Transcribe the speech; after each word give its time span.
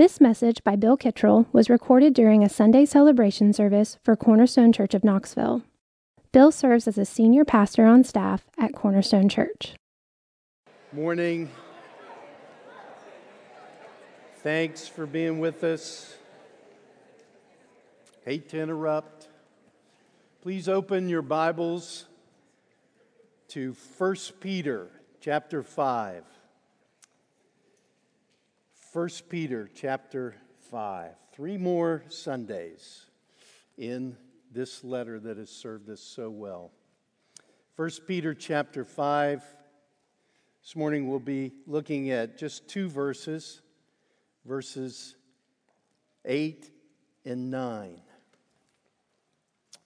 This 0.00 0.18
message 0.18 0.64
by 0.64 0.76
Bill 0.76 0.96
Kittrell 0.96 1.44
was 1.52 1.68
recorded 1.68 2.14
during 2.14 2.42
a 2.42 2.48
Sunday 2.48 2.86
celebration 2.86 3.52
service 3.52 3.98
for 4.02 4.16
Cornerstone 4.16 4.72
Church 4.72 4.94
of 4.94 5.04
Knoxville. 5.04 5.60
Bill 6.32 6.50
serves 6.50 6.88
as 6.88 6.96
a 6.96 7.04
senior 7.04 7.44
pastor 7.44 7.84
on 7.84 8.02
staff 8.02 8.46
at 8.58 8.72
Cornerstone 8.72 9.28
Church. 9.28 9.74
Morning. 10.90 11.50
Thanks 14.38 14.88
for 14.88 15.04
being 15.04 15.38
with 15.38 15.62
us. 15.64 16.16
Hate 18.24 18.48
to 18.48 18.58
interrupt. 18.58 19.28
Please 20.40 20.66
open 20.66 21.10
your 21.10 21.20
Bibles 21.20 22.06
to 23.48 23.76
1 23.98 24.16
Peter 24.40 24.88
chapter 25.20 25.62
5. 25.62 26.24
1 28.92 29.08
Peter 29.28 29.70
chapter 29.72 30.34
5. 30.72 31.12
Three 31.32 31.56
more 31.56 32.02
Sundays 32.08 33.06
in 33.78 34.16
this 34.50 34.82
letter 34.82 35.20
that 35.20 35.36
has 35.36 35.48
served 35.48 35.88
us 35.88 36.00
so 36.00 36.28
well. 36.28 36.72
1 37.76 37.88
Peter 38.08 38.34
chapter 38.34 38.84
5. 38.84 39.44
This 40.64 40.74
morning 40.74 41.08
we'll 41.08 41.20
be 41.20 41.52
looking 41.68 42.10
at 42.10 42.36
just 42.36 42.66
two 42.66 42.88
verses, 42.88 43.60
verses 44.44 45.14
8 46.24 46.68
and 47.24 47.48
9. 47.48 48.00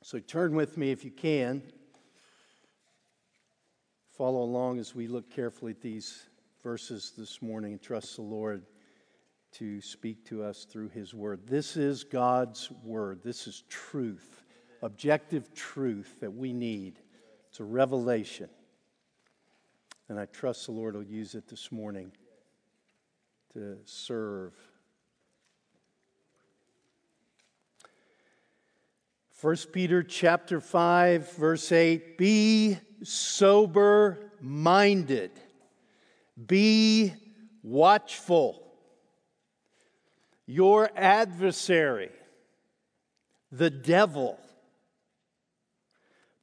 So 0.01 0.19
turn 0.19 0.55
with 0.55 0.79
me 0.79 0.93
if 0.93 1.05
you 1.05 1.11
can. 1.11 1.63
Follow 4.17 4.43
along 4.43 4.79
as 4.79 4.95
we 4.95 5.09
look 5.09 5.29
carefully 5.29 5.73
at 5.73 5.83
these 5.83 6.23
verses 6.63 7.13
this 7.19 7.43
morning 7.43 7.73
and 7.73 7.83
trust 7.83 8.17
the 8.17 8.23
Lord 8.23 8.65
to 9.55 9.81
speak 9.81 10.25
to 10.27 10.43
us 10.43 10.65
through 10.65 10.89
His 10.89 11.15
Word. 11.15 11.47
This 11.47 11.77
is 11.77 12.03
God's 12.03 12.71
Word. 12.83 13.23
This 13.23 13.47
is 13.47 13.63
truth, 13.69 14.43
objective 14.83 15.55
truth 15.55 16.21
that 16.21 16.33
we 16.33 16.53
need. 16.53 16.99
It's 17.49 17.61
a 17.61 17.65
revelation. 17.65 18.49
And 20.09 20.19
I 20.19 20.27
trust 20.27 20.67
the 20.67 20.73
Lord 20.73 20.95
will 20.97 21.05
use 21.05 21.35
it 21.35 21.49
this 21.49 21.71
morning 21.71 22.11
to 23.53 23.79
serve. 23.85 24.53
1 29.41 29.57
Peter 29.73 30.03
chapter 30.03 30.61
5 30.61 31.33
verse 31.35 31.71
8 31.71 32.17
be 32.17 32.79
sober 33.03 34.33
minded 34.41 35.33
be 36.47 37.13
watchful 37.63 38.64
your 40.47 40.91
adversary, 40.95 42.11
the 43.51 43.71
devil, 43.71 44.39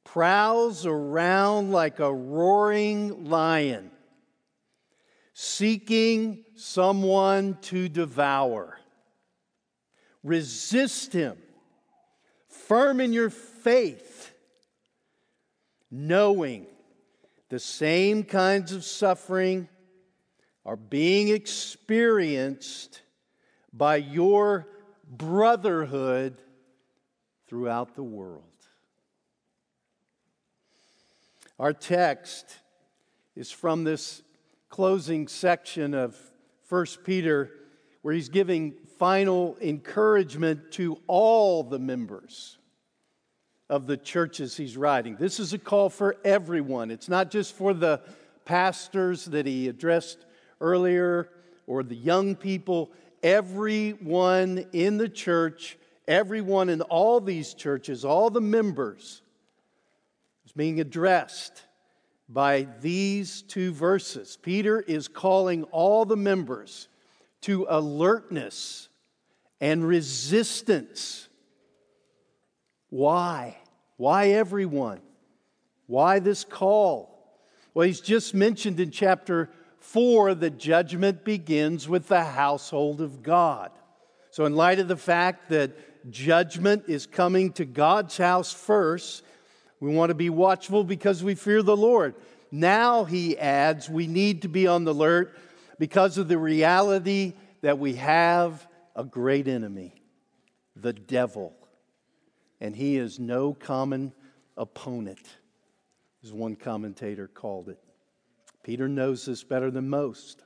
prowls 0.04 0.86
around 0.86 1.70
like 1.70 2.00
a 2.00 2.12
roaring 2.12 3.24
lion, 3.28 3.90
seeking 5.34 6.44
someone 6.56 7.56
to 7.62 7.88
devour. 7.88 8.78
Resist 10.22 11.12
him, 11.12 11.36
firm 12.48 13.00
in 13.00 13.12
your 13.12 13.30
faith, 13.30 14.32
knowing 15.90 16.66
the 17.48 17.58
same 17.58 18.22
kinds 18.22 18.72
of 18.72 18.84
suffering 18.84 19.68
are 20.64 20.76
being 20.76 21.28
experienced 21.28 23.02
by 23.72 23.96
your 23.96 24.68
brotherhood 25.08 26.36
throughout 27.46 27.94
the 27.94 28.02
world. 28.02 28.44
Our 31.58 31.72
text 31.72 32.56
is 33.36 33.50
from 33.50 33.84
this 33.84 34.22
closing 34.68 35.28
section 35.28 35.94
of 35.94 36.16
1 36.68 36.86
Peter, 37.04 37.50
where 38.00 38.14
he's 38.14 38.28
giving 38.28 38.72
final 38.98 39.56
encouragement 39.60 40.72
to 40.72 40.98
all 41.06 41.62
the 41.62 41.78
members 41.78 42.58
of 43.68 43.86
the 43.86 43.96
churches 43.96 44.56
he's 44.56 44.76
writing. 44.76 45.16
This 45.16 45.38
is 45.40 45.52
a 45.52 45.58
call 45.58 45.88
for 45.88 46.16
everyone. 46.24 46.90
It's 46.90 47.08
not 47.08 47.30
just 47.30 47.54
for 47.54 47.74
the 47.74 48.00
pastors 48.44 49.24
that 49.26 49.46
he 49.46 49.68
addressed 49.68 50.18
earlier 50.60 51.28
or 51.66 51.82
the 51.82 51.96
young 51.96 52.34
people 52.34 52.90
everyone 53.22 54.66
in 54.72 54.98
the 54.98 55.08
church, 55.08 55.78
everyone 56.08 56.68
in 56.68 56.80
all 56.82 57.20
these 57.20 57.54
churches, 57.54 58.04
all 58.04 58.30
the 58.30 58.40
members, 58.40 59.22
is 60.44 60.52
being 60.52 60.80
addressed 60.80 61.62
by 62.28 62.66
these 62.80 63.42
two 63.42 63.72
verses. 63.72 64.38
Peter 64.40 64.80
is 64.80 65.08
calling 65.08 65.64
all 65.64 66.04
the 66.04 66.16
members 66.16 66.88
to 67.42 67.66
alertness 67.68 68.88
and 69.60 69.86
resistance. 69.86 71.28
Why? 72.88 73.56
Why 73.96 74.30
everyone? 74.30 75.00
Why 75.86 76.18
this 76.18 76.44
call? 76.44 77.08
Well, 77.74 77.86
he's 77.86 78.00
just 78.00 78.34
mentioned 78.34 78.80
in 78.80 78.90
chapter 78.90 79.50
for 79.82 80.32
the 80.32 80.48
judgment 80.48 81.24
begins 81.24 81.88
with 81.88 82.06
the 82.06 82.22
household 82.22 83.00
of 83.00 83.20
God. 83.20 83.72
So, 84.30 84.44
in 84.46 84.54
light 84.54 84.78
of 84.78 84.86
the 84.86 84.96
fact 84.96 85.50
that 85.50 86.08
judgment 86.08 86.84
is 86.86 87.04
coming 87.04 87.52
to 87.54 87.64
God's 87.64 88.16
house 88.16 88.52
first, 88.52 89.24
we 89.80 89.92
want 89.92 90.10
to 90.10 90.14
be 90.14 90.30
watchful 90.30 90.84
because 90.84 91.24
we 91.24 91.34
fear 91.34 91.62
the 91.62 91.76
Lord. 91.76 92.14
Now, 92.52 93.04
he 93.04 93.36
adds, 93.36 93.90
we 93.90 94.06
need 94.06 94.42
to 94.42 94.48
be 94.48 94.68
on 94.68 94.84
the 94.84 94.92
alert 94.92 95.36
because 95.80 96.16
of 96.16 96.28
the 96.28 96.38
reality 96.38 97.32
that 97.62 97.80
we 97.80 97.94
have 97.94 98.66
a 98.94 99.02
great 99.02 99.48
enemy, 99.48 100.00
the 100.76 100.92
devil. 100.92 101.54
And 102.60 102.76
he 102.76 102.96
is 102.96 103.18
no 103.18 103.52
common 103.52 104.12
opponent, 104.56 105.26
as 106.22 106.32
one 106.32 106.54
commentator 106.54 107.26
called 107.26 107.68
it. 107.68 107.80
Peter 108.62 108.88
knows 108.88 109.24
this 109.24 109.42
better 109.42 109.70
than 109.70 109.88
most. 109.88 110.42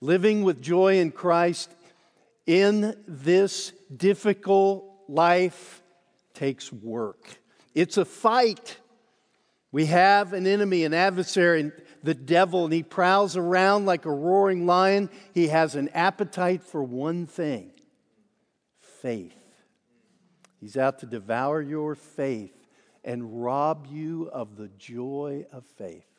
Living 0.00 0.42
with 0.42 0.60
joy 0.60 0.98
in 0.98 1.10
Christ 1.10 1.70
in 2.46 2.94
this 3.08 3.72
difficult 3.94 4.84
life 5.08 5.82
takes 6.34 6.72
work. 6.72 7.38
It's 7.74 7.96
a 7.96 8.04
fight. 8.04 8.76
We 9.72 9.86
have 9.86 10.32
an 10.32 10.46
enemy, 10.46 10.84
an 10.84 10.94
adversary, 10.94 11.72
the 12.02 12.14
devil, 12.14 12.64
and 12.64 12.72
he 12.72 12.82
prowls 12.82 13.36
around 13.36 13.86
like 13.86 14.04
a 14.04 14.12
roaring 14.12 14.66
lion. 14.66 15.08
He 15.32 15.48
has 15.48 15.74
an 15.74 15.88
appetite 15.90 16.62
for 16.62 16.82
one 16.82 17.26
thing 17.26 17.72
faith. 19.00 19.34
He's 20.60 20.76
out 20.76 21.00
to 21.00 21.06
devour 21.06 21.60
your 21.60 21.94
faith 21.94 22.54
and 23.04 23.42
rob 23.42 23.86
you 23.90 24.30
of 24.32 24.56
the 24.56 24.68
joy 24.78 25.44
of 25.52 25.64
faith. 25.76 26.13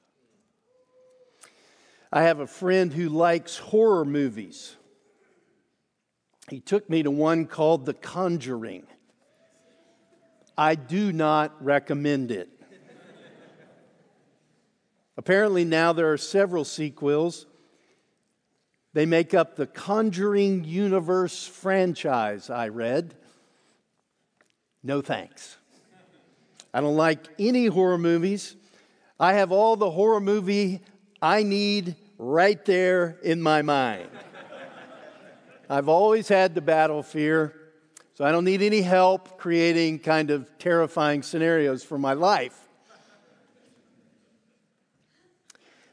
I 2.16 2.22
have 2.22 2.40
a 2.40 2.48
friend 2.48 2.94
who 2.94 3.10
likes 3.10 3.58
horror 3.58 4.06
movies. 4.06 4.78
He 6.50 6.62
took 6.62 6.90
me 6.90 7.04
to 7.04 7.12
one 7.12 7.46
called 7.46 7.86
The 7.86 7.94
Conjuring. 7.94 8.88
I 10.58 10.76
do 10.76 11.12
not 11.12 11.62
recommend 11.62 12.32
it. 12.32 12.48
Apparently, 15.18 15.66
now 15.66 15.92
there 15.92 16.14
are 16.14 16.18
several 16.18 16.64
sequels. 16.64 17.48
They 18.94 19.06
make 19.06 19.34
up 19.34 19.58
the 19.58 19.68
Conjuring 19.68 20.64
Universe 20.64 21.46
franchise, 21.46 22.50
I 22.50 22.70
read. 22.70 23.14
No 24.82 25.02
thanks. 25.02 25.58
I 26.74 26.80
don't 26.80 26.96
like 26.96 27.28
any 27.38 27.66
horror 27.66 27.98
movies. 27.98 28.56
I 29.20 29.34
have 29.34 29.52
all 29.52 29.76
the 29.76 29.92
horror 29.92 30.22
movie 30.22 30.80
I 31.22 31.44
need 31.44 31.98
right 32.18 32.64
there 32.66 33.18
in 33.24 33.42
my 33.42 33.62
mind. 33.62 34.10
I've 35.70 35.90
always 35.90 36.28
had 36.28 36.56
the 36.56 36.62
battle 36.62 37.02
fear, 37.02 37.54
so 38.14 38.24
I 38.24 38.32
don't 38.32 38.46
need 38.46 38.62
any 38.62 38.82
help 38.82 39.38
creating 39.38 40.00
kind 40.00 40.30
of 40.32 40.50
terrifying 40.60 41.24
scenarios 41.24 41.84
for 41.84 41.98
my 41.98 42.14
life. 42.14 42.60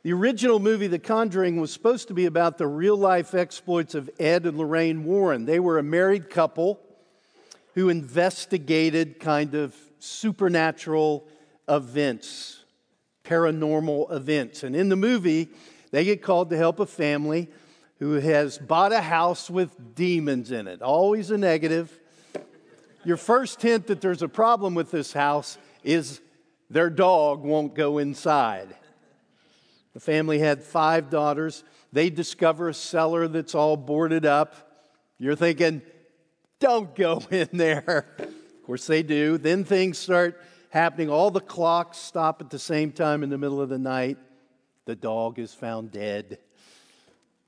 The 0.02 0.12
original 0.12 0.58
movie, 0.58 0.88
The 0.88 0.98
Conjuring, 0.98 1.60
was 1.60 1.72
supposed 1.72 2.08
to 2.08 2.14
be 2.14 2.26
about 2.26 2.58
the 2.58 2.66
real 2.66 2.96
life 2.96 3.34
exploits 3.34 3.94
of 3.94 4.10
Ed 4.18 4.46
and 4.46 4.58
Lorraine 4.58 5.04
Warren. 5.04 5.44
They 5.44 5.60
were 5.60 5.78
a 5.78 5.82
married 5.82 6.28
couple 6.28 6.80
who 7.74 7.88
investigated 7.88 9.20
kind 9.20 9.54
of 9.54 9.74
supernatural 10.00 11.26
events, 11.68 12.64
paranormal 13.24 14.12
events. 14.12 14.64
And 14.64 14.74
in 14.74 14.88
the 14.88 14.96
movie, 14.96 15.50
they 15.92 16.04
get 16.04 16.22
called 16.22 16.50
to 16.50 16.56
help 16.56 16.80
a 16.80 16.86
family 16.86 17.48
who 18.00 18.14
has 18.14 18.58
bought 18.58 18.92
a 18.92 19.00
house 19.00 19.48
with 19.48 19.94
demons 19.94 20.50
in 20.50 20.66
it. 20.66 20.82
Always 20.82 21.30
a 21.30 21.38
negative. 21.38 21.96
Your 23.04 23.16
first 23.16 23.62
hint 23.62 23.86
that 23.86 24.00
there's 24.00 24.22
a 24.22 24.28
problem 24.28 24.74
with 24.74 24.90
this 24.90 25.12
house 25.12 25.56
is 25.84 26.20
their 26.68 26.90
dog 26.90 27.44
won't 27.44 27.74
go 27.74 27.98
inside. 27.98 28.74
The 29.92 30.00
family 30.00 30.38
had 30.38 30.64
five 30.64 31.10
daughters. 31.10 31.62
They 31.92 32.10
discover 32.10 32.70
a 32.70 32.74
cellar 32.74 33.28
that's 33.28 33.54
all 33.54 33.76
boarded 33.76 34.24
up. 34.24 34.56
You're 35.18 35.36
thinking, 35.36 35.82
don't 36.58 36.94
go 36.96 37.22
in 37.30 37.50
there. 37.52 38.06
Of 38.18 38.66
course, 38.66 38.86
they 38.86 39.02
do. 39.02 39.36
Then 39.36 39.64
things 39.64 39.98
start 39.98 40.40
happening. 40.70 41.10
All 41.10 41.30
the 41.30 41.40
clocks 41.40 41.98
stop 41.98 42.40
at 42.40 42.48
the 42.48 42.58
same 42.58 42.92
time 42.92 43.22
in 43.22 43.28
the 43.28 43.38
middle 43.38 43.60
of 43.60 43.68
the 43.68 43.78
night. 43.78 44.16
The 44.84 44.96
dog 44.96 45.38
is 45.38 45.54
found 45.54 45.92
dead. 45.92 46.38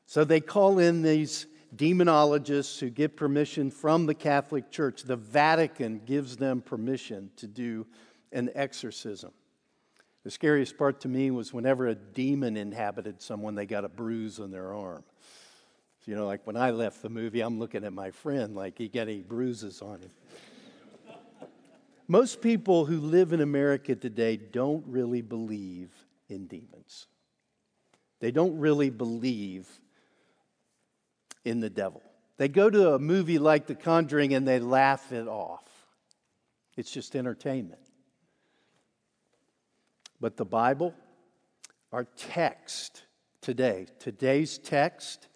So 0.06 0.24
they 0.24 0.40
call 0.40 0.78
in 0.78 1.02
these 1.02 1.46
demonologists 1.74 2.78
who 2.78 2.90
get 2.90 3.16
permission 3.16 3.70
from 3.70 4.06
the 4.06 4.14
Catholic 4.14 4.70
Church. 4.70 5.02
The 5.02 5.16
Vatican 5.16 6.00
gives 6.04 6.36
them 6.36 6.60
permission 6.60 7.30
to 7.36 7.46
do 7.46 7.86
an 8.32 8.50
exorcism. 8.54 9.32
The 10.22 10.30
scariest 10.30 10.78
part 10.78 11.00
to 11.00 11.08
me 11.08 11.30
was 11.30 11.52
whenever 11.52 11.88
a 11.88 11.94
demon 11.94 12.56
inhabited 12.56 13.20
someone, 13.20 13.54
they 13.54 13.66
got 13.66 13.84
a 13.84 13.88
bruise 13.88 14.40
on 14.40 14.50
their 14.50 14.72
arm. 14.74 15.04
So, 16.00 16.10
you 16.10 16.16
know, 16.16 16.26
like 16.26 16.46
when 16.46 16.56
I 16.56 16.70
left 16.70 17.02
the 17.02 17.10
movie, 17.10 17.40
I'm 17.40 17.58
looking 17.58 17.84
at 17.84 17.92
my 17.92 18.10
friend 18.10 18.54
like 18.54 18.78
he 18.78 18.88
got 18.88 19.08
any 19.08 19.20
bruises 19.20 19.82
on 19.82 20.00
him. 20.00 20.10
Most 22.06 22.42
people 22.42 22.84
who 22.84 23.00
live 23.00 23.32
in 23.32 23.40
America 23.40 23.94
today 23.94 24.36
don't 24.36 24.84
really 24.86 25.22
believe 25.22 25.90
in 26.28 26.46
demons. 26.46 27.06
They 28.24 28.30
don't 28.30 28.58
really 28.58 28.88
believe 28.88 29.68
in 31.44 31.60
the 31.60 31.68
devil. 31.68 32.00
They 32.38 32.48
go 32.48 32.70
to 32.70 32.94
a 32.94 32.98
movie 32.98 33.38
like 33.38 33.66
The 33.66 33.74
Conjuring 33.74 34.32
and 34.32 34.48
they 34.48 34.60
laugh 34.60 35.12
it 35.12 35.28
off. 35.28 35.68
It's 36.74 36.90
just 36.90 37.16
entertainment. 37.16 37.82
But 40.22 40.38
the 40.38 40.46
Bible, 40.46 40.94
our 41.92 42.04
text 42.16 43.02
today, 43.42 43.88
today's 43.98 44.56
text 44.56 45.28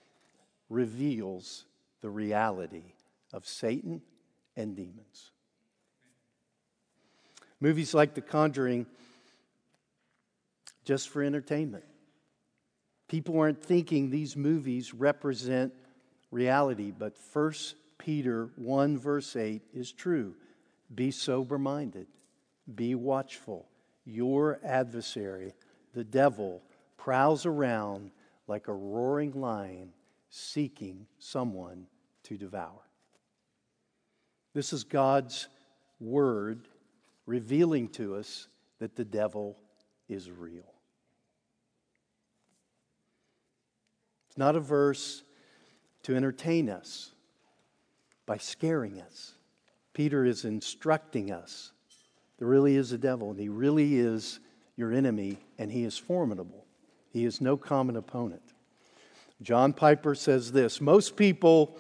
reveals 0.70 1.67
the 2.00 2.08
reality 2.08 2.94
of 3.35 3.44
Satan 3.44 4.00
and 4.56 4.75
demons. 4.75 5.32
Movies 7.61 7.93
like 7.93 8.14
The 8.14 8.23
Conjuring, 8.23 8.87
just 10.87 11.11
for 11.11 11.23
entertainment. 11.23 11.85
People 13.09 13.41
aren't 13.41 13.63
thinking 13.63 14.11
these 14.11 14.37
movies 14.37 14.93
represent 14.93 15.73
reality, 16.31 16.93
but 16.97 17.15
1 17.33 17.53
Peter 17.97 18.51
1, 18.57 18.99
verse 18.99 19.35
8 19.35 19.63
is 19.73 19.93
true. 19.93 20.35
Be 20.95 21.11
sober 21.11 21.59
minded, 21.59 22.07
be 22.75 22.95
watchful. 22.95 23.67
Your 24.05 24.59
adversary, 24.65 25.53
the 25.93 26.05
devil, 26.05 26.63
prowls 26.97 27.45
around 27.45 28.11
like 28.47 28.69
a 28.69 28.73
roaring 28.73 29.33
lion 29.33 29.93
seeking 30.31 31.07
someone 31.19 31.87
to 32.25 32.39
devour. 32.39 32.89
This 34.55 34.73
is 34.73 34.85
God's 34.85 35.49
word 36.01 36.69
revealing 37.27 37.89
to 37.89 38.17
us 38.17 38.49
that 38.79 38.97
the 38.97 39.05
devil 39.05 39.59
is 40.09 40.31
real. 40.31 40.78
Not 44.38 44.56
a 44.56 44.61
verse 44.61 45.23
to 46.05 46.17
entertain 46.17 46.70
us 46.70 47.12
by 48.25 48.38
scaring 48.38 49.00
us. 49.00 49.35
Peter 49.93 50.25
is 50.25 50.44
instructing 50.44 51.32
us. 51.32 51.73
There 52.38 52.46
really 52.46 52.76
is 52.76 52.93
a 52.93 52.99
devil, 52.99 53.31
and 53.31 53.40
he 53.40 53.49
really 53.49 53.99
is 53.99 54.38
your 54.76 54.93
enemy, 54.93 55.38
and 55.58 55.73
he 55.73 55.82
is 55.82 55.99
formidable. 55.99 56.64
He 57.11 57.25
is 57.25 57.40
no 57.40 57.56
common 57.56 57.96
opponent. 57.96 58.43
John 59.43 59.73
Piper 59.73 60.14
says 60.14 60.52
this 60.52 60.81
Most 60.81 61.17
people 61.17 61.76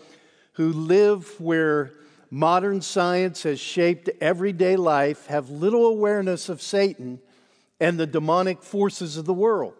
who 0.54 0.72
live 0.72 1.40
where 1.40 1.92
modern 2.30 2.80
science 2.80 3.44
has 3.44 3.60
shaped 3.60 4.10
everyday 4.20 4.76
life 4.76 5.26
have 5.26 5.48
little 5.48 5.86
awareness 5.86 6.48
of 6.48 6.60
Satan 6.60 7.20
and 7.78 7.98
the 7.98 8.06
demonic 8.06 8.62
forces 8.62 9.16
of 9.16 9.24
the 9.24 9.34
world. 9.34 9.74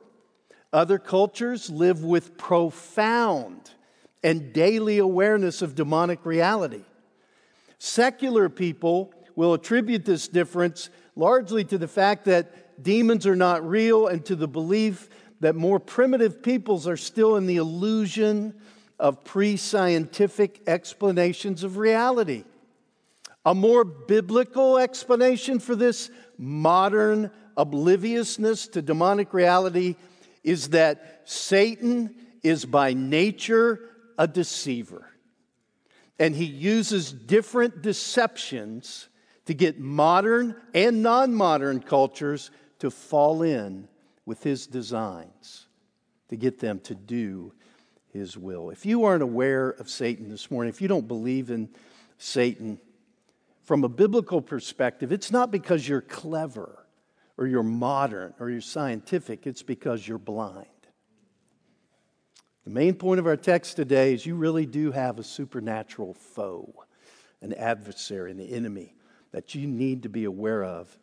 Other 0.73 0.99
cultures 0.99 1.71
live 1.71 2.05
with 2.05 2.37
profound 2.37 3.71
and 4.23 4.53
daily 4.53 4.99
awareness 4.99 5.63
of 5.63 5.75
demonic 5.75 6.27
reality. 6.27 6.83
Secular 7.79 8.49
people 8.49 9.13
will 9.35 9.55
attribute 9.55 10.05
this 10.05 10.29
difference 10.29 10.91
largely 11.17 11.65
to 11.65 11.79
the 11.79 11.89
fact 11.89 12.25
that 12.27 12.83
demons 12.83 13.27
are 13.27 13.37
not 13.37 13.67
real 13.67 14.09
and 14.09 14.25
to 14.27 14.37
the 14.37 14.49
belief 14.49 15.09
that 15.41 15.55
more 15.55 15.79
primitive 15.79 16.43
peoples 16.43 16.87
are 16.87 16.97
still 16.97 17.37
in 17.37 17.47
the 17.47 17.57
illusion 17.57 18.53
of 18.99 19.25
pre 19.25 19.57
scientific 19.57 20.61
explanations 20.67 21.63
of 21.63 21.77
reality. 21.77 22.45
A 23.47 23.55
more 23.55 23.85
biblical 23.85 24.77
explanation 24.77 25.61
for 25.61 25.77
this 25.77 26.11
modern 26.37 27.31
obliviousness 27.57 28.67
to 28.69 28.83
demonic 28.83 29.33
reality 29.33 29.97
is 30.49 30.71
that 30.71 31.23
Satan 31.25 32.15
is 32.43 32.65
by 32.65 32.95
nature 32.95 33.91
a 34.17 34.27
deceiver. 34.27 35.11
And 36.19 36.35
he 36.35 36.47
uses 36.47 37.13
different 37.13 37.83
deceptions 37.83 39.09
to 39.45 39.55
get 39.55 39.79
modern 39.79 40.57
and 40.75 41.03
non 41.03 41.35
modern 41.35 41.81
cultures 41.81 42.51
to 42.79 42.91
fall 42.91 43.43
in 43.43 43.89
with 44.25 44.43
his 44.43 44.67
designs 44.67 45.67
to 46.29 46.37
get 46.37 46.59
them 46.59 46.81
to 46.81 46.95
do 46.95 47.53
his 48.13 48.37
will. 48.37 48.71
If 48.71 48.87
you 48.87 49.05
aren't 49.05 49.23
aware 49.23 49.71
of 49.71 49.89
Satan 49.91 50.29
this 50.29 50.51
morning, 50.51 50.71
if 50.71 50.81
you 50.81 50.89
don't 50.89 51.09
believe 51.09 51.51
in 51.51 51.69
Satan, 52.19 52.79
from 53.65 53.85
a 53.85 53.89
biblical 53.89 54.41
perspective, 54.41 55.13
it's 55.13 55.31
not 55.31 55.51
because 55.51 55.87
you're 55.87 56.01
clever 56.01 56.87
or 57.39 57.47
you're 57.47 57.63
modern 57.63 58.35
or 58.41 58.51
you're 58.51 58.61
scientific, 58.61 59.47
it's 59.47 59.63
because 59.63 60.07
you're 60.07 60.19
blind. 60.19 60.67
The 62.65 62.71
main 62.71 62.95
point 62.95 63.21
of 63.21 63.27
our 63.27 63.37
text 63.37 63.77
today 63.77 64.13
is 64.13 64.27
you 64.27 64.35
really 64.35 64.67
do 64.67 64.91
have 64.93 65.19
a 65.19 65.25
supernatural 65.25 66.13
foe, 66.13 66.75
an 67.41 67.55
adversary, 67.55 68.33
an 68.33 68.41
enemy 68.41 68.95
that 69.31 69.55
you 69.55 69.67
need 69.67 70.03
to 70.03 70.09
be 70.09 70.25
aware 70.25 70.65
of 70.65 70.99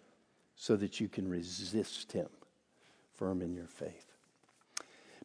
so 0.56 0.76
that 0.76 1.00
you 1.00 1.08
can 1.08 1.28
resist 1.28 2.12
him 2.12 2.28
firm 3.14 3.42
in 3.42 3.54
your 3.54 3.68
faith. 3.68 4.06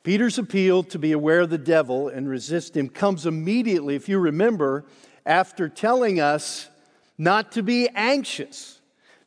Peter's 0.02 0.38
appeal 0.38 0.82
to 0.84 0.98
be 0.98 1.12
aware 1.12 1.40
of 1.40 1.50
the 1.50 1.58
devil 1.58 2.08
and 2.08 2.28
resist 2.28 2.76
him 2.76 2.88
comes 2.88 3.26
immediately, 3.26 3.94
if 3.96 4.08
you 4.08 4.18
remember, 4.18 4.86
after 5.26 5.68
telling 5.68 6.20
us 6.20 6.68
not 7.18 7.52
to 7.52 7.62
be 7.62 7.88
anxious. 7.94 8.79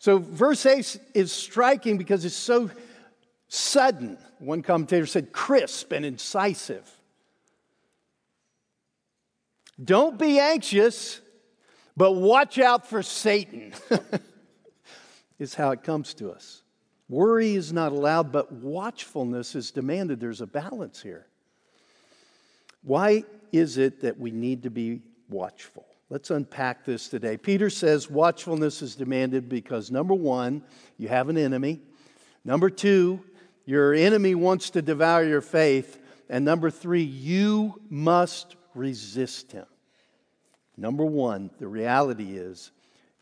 So, 0.04 0.18
verse 0.18 0.66
8 0.66 1.00
is 1.14 1.32
striking 1.32 1.98
because 1.98 2.26
it's 2.26 2.36
so 2.36 2.70
sudden. 3.48 4.18
One 4.40 4.62
commentator 4.62 5.06
said 5.06 5.32
crisp 5.32 5.94
and 5.94 6.06
incisive. 6.06 6.86
Don't 9.82 10.20
be 10.20 10.42
anxious, 10.42 11.22
but 11.96 12.12
watch 12.12 12.60
out 12.60 12.86
for 12.86 13.02
Satan, 13.02 13.72
is 15.40 15.56
how 15.56 15.72
it 15.72 15.84
comes 15.84 16.14
to 16.16 16.32
us. 16.32 16.64
Worry 17.08 17.56
is 17.56 17.72
not 17.72 17.94
allowed, 17.94 18.34
but 18.34 18.52
watchfulness 18.52 19.56
is 19.56 19.72
demanded. 19.72 20.20
There's 20.20 20.42
a 20.42 20.48
balance 20.48 21.02
here. 21.02 21.28
Why 22.82 23.24
is 23.54 23.78
it 23.78 24.02
that 24.02 24.20
we 24.20 24.32
need 24.32 24.64
to 24.64 24.70
be 24.70 25.00
watchful? 25.30 25.86
Let's 26.14 26.30
unpack 26.30 26.86
this 26.86 27.10
today. 27.10 27.38
Peter 27.38 27.72
says 27.72 28.08
watchfulness 28.08 28.84
is 28.84 28.94
demanded 28.94 29.50
because 29.50 29.90
number 29.90 30.14
one, 30.14 30.62
you 31.00 31.08
have 31.08 31.28
an 31.28 31.40
enemy. 31.40 31.82
Number 32.46 32.70
two, 32.70 33.20
your 33.66 33.96
enemy 33.96 34.36
wants 34.36 34.70
to 34.70 34.84
devour 34.84 35.24
your 35.24 35.42
faith. 35.42 36.00
And 36.30 36.46
number 36.46 36.70
three, 36.70 37.02
you 37.02 37.82
must 37.90 38.58
resist 38.76 39.54
him. 39.54 39.66
Number 40.78 41.04
one, 41.04 41.50
the 41.58 41.68
reality 41.68 42.38
is 42.38 42.70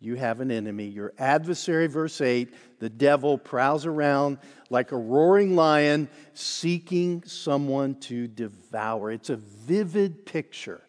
you 0.01 0.15
have 0.15 0.41
an 0.41 0.51
enemy. 0.51 0.88
Your 0.88 1.13
adversary, 1.17 1.88
verse 1.88 2.19
8, 2.19 2.53
the 2.79 2.89
devil 2.89 3.38
prowls 3.38 3.86
around 3.86 4.38
like 4.69 4.91
a 4.91 4.98
roaring 4.98 5.55
lion 5.55 6.10
seeking 6.33 7.24
someone 7.24 7.95
to 8.01 8.27
devour. 8.27 9.12
It's 9.12 9.29
a 9.29 9.38
vivid 9.38 10.25
picture 10.25 10.81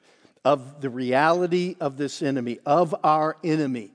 of 0.44 0.80
the 0.80 0.90
reality 0.90 1.76
of 1.80 1.96
this 1.96 2.22
enemy, 2.22 2.58
of 2.66 2.94
our 3.04 3.36
enemy. 3.44 3.92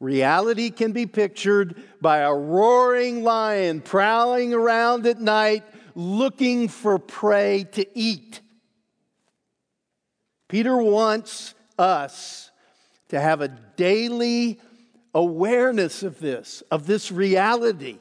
Reality 0.00 0.70
can 0.70 0.92
be 0.92 1.06
pictured 1.06 1.74
by 2.00 2.18
a 2.18 2.32
roaring 2.32 3.24
lion 3.24 3.80
prowling 3.80 4.54
around 4.54 5.06
at 5.06 5.20
night 5.20 5.64
looking 5.94 6.68
for 6.68 6.98
prey 6.98 7.64
to 7.72 7.86
eat. 7.98 8.40
Peter 10.48 10.76
wants 10.76 11.54
us 11.78 12.50
to 13.08 13.20
have 13.20 13.40
a 13.40 13.48
daily 13.48 14.60
awareness 15.14 16.02
of 16.02 16.20
this, 16.20 16.62
of 16.70 16.86
this 16.86 17.10
reality, 17.10 17.98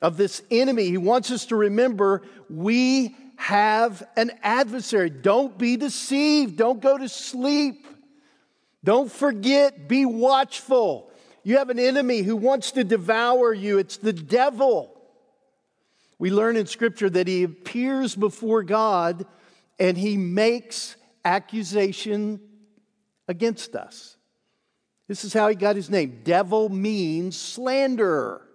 of 0.00 0.16
this 0.16 0.42
enemy. 0.50 0.84
He 0.84 0.98
wants 0.98 1.30
us 1.30 1.46
to 1.46 1.56
remember 1.56 2.22
we 2.48 3.16
have 3.36 4.02
an 4.16 4.32
adversary. 4.42 5.10
Don't 5.10 5.56
be 5.58 5.76
deceived. 5.76 6.56
Don't 6.56 6.80
go 6.80 6.98
to 6.98 7.08
sleep. 7.08 7.86
Don't 8.84 9.10
forget. 9.10 9.88
Be 9.88 10.04
watchful. 10.06 11.10
You 11.44 11.58
have 11.58 11.70
an 11.70 11.78
enemy 11.78 12.22
who 12.22 12.36
wants 12.36 12.72
to 12.72 12.84
devour 12.84 13.52
you. 13.52 13.78
It's 13.78 13.96
the 13.96 14.12
devil. 14.12 15.00
We 16.18 16.30
learn 16.30 16.56
in 16.56 16.66
Scripture 16.66 17.10
that 17.10 17.26
he 17.26 17.42
appears 17.42 18.14
before 18.14 18.62
God 18.62 19.26
and 19.78 19.96
he 19.96 20.16
makes 20.16 20.96
accusation 21.24 22.40
against 23.26 23.74
us. 23.74 24.16
This 25.08 25.24
is 25.24 25.32
how 25.32 25.48
he 25.48 25.56
got 25.56 25.74
his 25.74 25.90
name. 25.90 26.20
Devil 26.22 26.68
means 26.68 27.36
slanderer. 27.36 28.46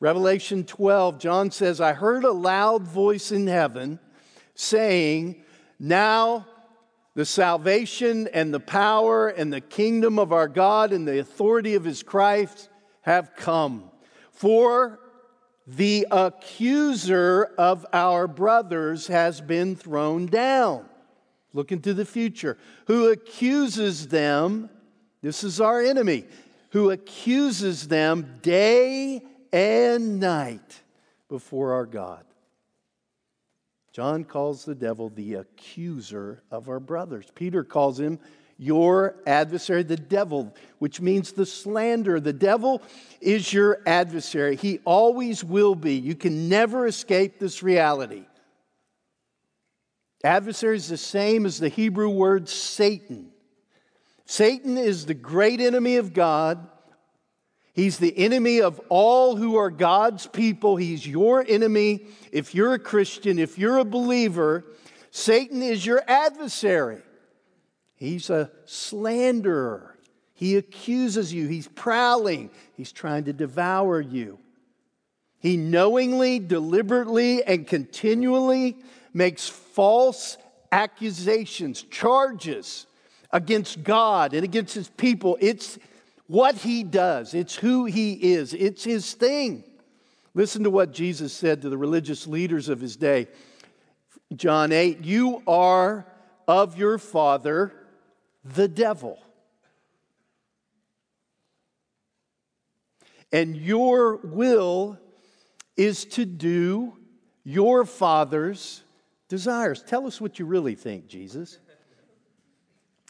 Revelation 0.00 0.64
12, 0.64 1.18
John 1.18 1.50
says, 1.50 1.78
I 1.78 1.92
heard 1.92 2.24
a 2.24 2.32
loud 2.32 2.84
voice 2.84 3.30
in 3.30 3.46
heaven 3.46 4.00
saying, 4.54 5.44
Now 5.78 6.46
the 7.14 7.26
salvation 7.26 8.26
and 8.32 8.52
the 8.52 8.60
power 8.60 9.28
and 9.28 9.52
the 9.52 9.60
kingdom 9.60 10.18
of 10.18 10.32
our 10.32 10.48
God 10.48 10.94
and 10.94 11.06
the 11.06 11.20
authority 11.20 11.74
of 11.74 11.84
his 11.84 12.02
Christ 12.02 12.70
have 13.02 13.36
come. 13.36 13.90
For 14.32 15.00
the 15.66 16.06
accuser 16.10 17.52
of 17.58 17.84
our 17.92 18.26
brothers 18.26 19.06
has 19.08 19.42
been 19.42 19.76
thrown 19.76 20.26
down. 20.26 20.86
Look 21.52 21.72
into 21.72 21.92
the 21.92 22.06
future. 22.06 22.56
Who 22.86 23.10
accuses 23.10 24.08
them, 24.08 24.70
this 25.20 25.44
is 25.44 25.60
our 25.60 25.82
enemy, 25.82 26.24
who 26.70 26.90
accuses 26.90 27.88
them 27.88 28.38
day 28.40 29.22
and 29.52 30.20
night 30.20 30.82
before 31.28 31.72
our 31.72 31.86
God. 31.86 32.24
John 33.92 34.24
calls 34.24 34.64
the 34.64 34.74
devil 34.74 35.08
the 35.08 35.34
accuser 35.34 36.42
of 36.50 36.68
our 36.68 36.80
brothers. 36.80 37.26
Peter 37.34 37.64
calls 37.64 37.98
him 37.98 38.20
your 38.56 39.16
adversary, 39.26 39.82
the 39.82 39.96
devil, 39.96 40.54
which 40.78 41.00
means 41.00 41.32
the 41.32 41.46
slander. 41.46 42.20
The 42.20 42.32
devil 42.32 42.82
is 43.20 43.52
your 43.52 43.80
adversary. 43.86 44.54
He 44.56 44.80
always 44.84 45.42
will 45.42 45.74
be. 45.74 45.94
You 45.94 46.14
can 46.14 46.48
never 46.48 46.86
escape 46.86 47.38
this 47.38 47.62
reality. 47.62 48.26
Adversary 50.22 50.76
is 50.76 50.88
the 50.88 50.98
same 50.98 51.46
as 51.46 51.58
the 51.58 51.70
Hebrew 51.70 52.10
word 52.10 52.48
Satan. 52.48 53.30
Satan 54.26 54.76
is 54.76 55.06
the 55.06 55.14
great 55.14 55.60
enemy 55.60 55.96
of 55.96 56.12
God. 56.12 56.68
He's 57.80 57.96
the 57.96 58.12
enemy 58.18 58.60
of 58.60 58.78
all 58.90 59.36
who 59.36 59.56
are 59.56 59.70
God's 59.70 60.26
people. 60.26 60.76
He's 60.76 61.06
your 61.06 61.42
enemy. 61.48 62.04
If 62.30 62.54
you're 62.54 62.74
a 62.74 62.78
Christian, 62.78 63.38
if 63.38 63.56
you're 63.56 63.78
a 63.78 63.86
believer, 63.86 64.66
Satan 65.10 65.62
is 65.62 65.86
your 65.86 66.02
adversary. 66.06 66.98
He's 67.96 68.28
a 68.28 68.50
slanderer. 68.66 69.96
He 70.34 70.58
accuses 70.58 71.32
you. 71.32 71.48
He's 71.48 71.68
prowling. 71.68 72.50
He's 72.76 72.92
trying 72.92 73.24
to 73.24 73.32
devour 73.32 73.98
you. 73.98 74.38
He 75.38 75.56
knowingly, 75.56 76.38
deliberately, 76.38 77.42
and 77.42 77.66
continually 77.66 78.76
makes 79.14 79.48
false 79.48 80.36
accusations, 80.70 81.80
charges 81.84 82.86
against 83.32 83.82
God 83.82 84.34
and 84.34 84.44
against 84.44 84.74
his 84.74 84.88
people. 84.90 85.38
It's 85.40 85.78
what 86.30 86.54
he 86.54 86.84
does, 86.84 87.34
it's 87.34 87.56
who 87.56 87.86
he 87.86 88.12
is, 88.12 88.54
it's 88.54 88.84
his 88.84 89.14
thing. 89.14 89.64
Listen 90.32 90.62
to 90.62 90.70
what 90.70 90.92
Jesus 90.92 91.32
said 91.32 91.62
to 91.62 91.68
the 91.68 91.76
religious 91.76 92.28
leaders 92.28 92.68
of 92.68 92.80
his 92.80 92.94
day. 92.94 93.26
John 94.36 94.70
8, 94.70 95.04
you 95.04 95.42
are 95.48 96.06
of 96.46 96.78
your 96.78 96.98
father, 96.98 97.72
the 98.44 98.68
devil. 98.68 99.18
And 103.32 103.56
your 103.56 104.18
will 104.18 105.00
is 105.76 106.04
to 106.04 106.24
do 106.24 106.96
your 107.42 107.84
father's 107.84 108.84
desires. 109.28 109.82
Tell 109.82 110.06
us 110.06 110.20
what 110.20 110.38
you 110.38 110.44
really 110.44 110.76
think, 110.76 111.08
Jesus. 111.08 111.58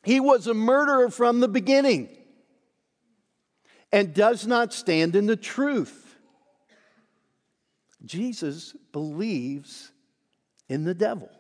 He 0.05 0.21
was 0.21 0.47
a 0.47 0.55
murderer 0.55 1.11
from 1.11 1.41
the 1.41 1.49
beginning 1.49 2.17
and 3.93 4.15
does 4.15 4.47
not 4.47 4.73
stand 4.73 5.17
in 5.17 5.27
the 5.27 5.37
truth. 5.37 6.17
Jesus 8.05 8.75
believes 8.93 9.93
in 10.69 10.85
the 10.85 10.95
devil. 10.95 11.31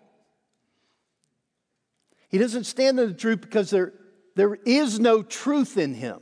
He 2.29 2.39
doesn't 2.39 2.65
stand 2.65 2.99
in 3.01 3.09
the 3.09 3.15
truth 3.15 3.41
because 3.41 3.71
there, 3.71 3.93
there 4.37 4.55
is 4.55 5.01
no 5.01 5.23
truth 5.23 5.79
in 5.79 5.95
him. 5.95 6.21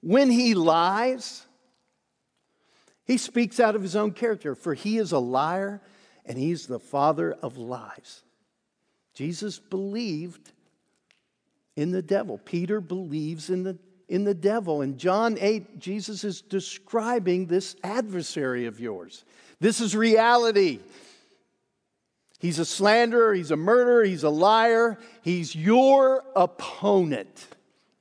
When 0.00 0.30
he 0.30 0.54
lies, 0.54 1.46
he 3.06 3.16
speaks 3.16 3.60
out 3.60 3.74
of 3.74 3.82
his 3.82 3.96
own 3.96 4.12
character, 4.12 4.54
for 4.54 4.74
he 4.74 4.98
is 4.98 5.12
a 5.12 5.18
liar 5.18 5.80
and 6.26 6.38
he's 6.38 6.66
the 6.66 6.78
father 6.78 7.32
of 7.32 7.56
lies. 7.56 8.22
Jesus 9.14 9.58
believed 9.58 10.52
in 11.76 11.90
the 11.90 12.02
devil. 12.02 12.38
Peter 12.38 12.80
believes 12.80 13.50
in 13.50 13.62
the, 13.62 13.78
in 14.08 14.24
the 14.24 14.34
devil. 14.34 14.82
In 14.82 14.98
John 14.98 15.36
8, 15.40 15.78
Jesus 15.78 16.24
is 16.24 16.42
describing 16.42 17.46
this 17.46 17.76
adversary 17.82 18.66
of 18.66 18.80
yours. 18.80 19.24
This 19.60 19.80
is 19.80 19.96
reality. 19.96 20.80
He's 22.38 22.58
a 22.58 22.64
slanderer, 22.64 23.32
he's 23.32 23.50
a 23.50 23.56
murderer, 23.56 24.04
he's 24.04 24.22
a 24.22 24.30
liar, 24.30 24.98
he's 25.22 25.54
your 25.54 26.24
opponent 26.36 27.46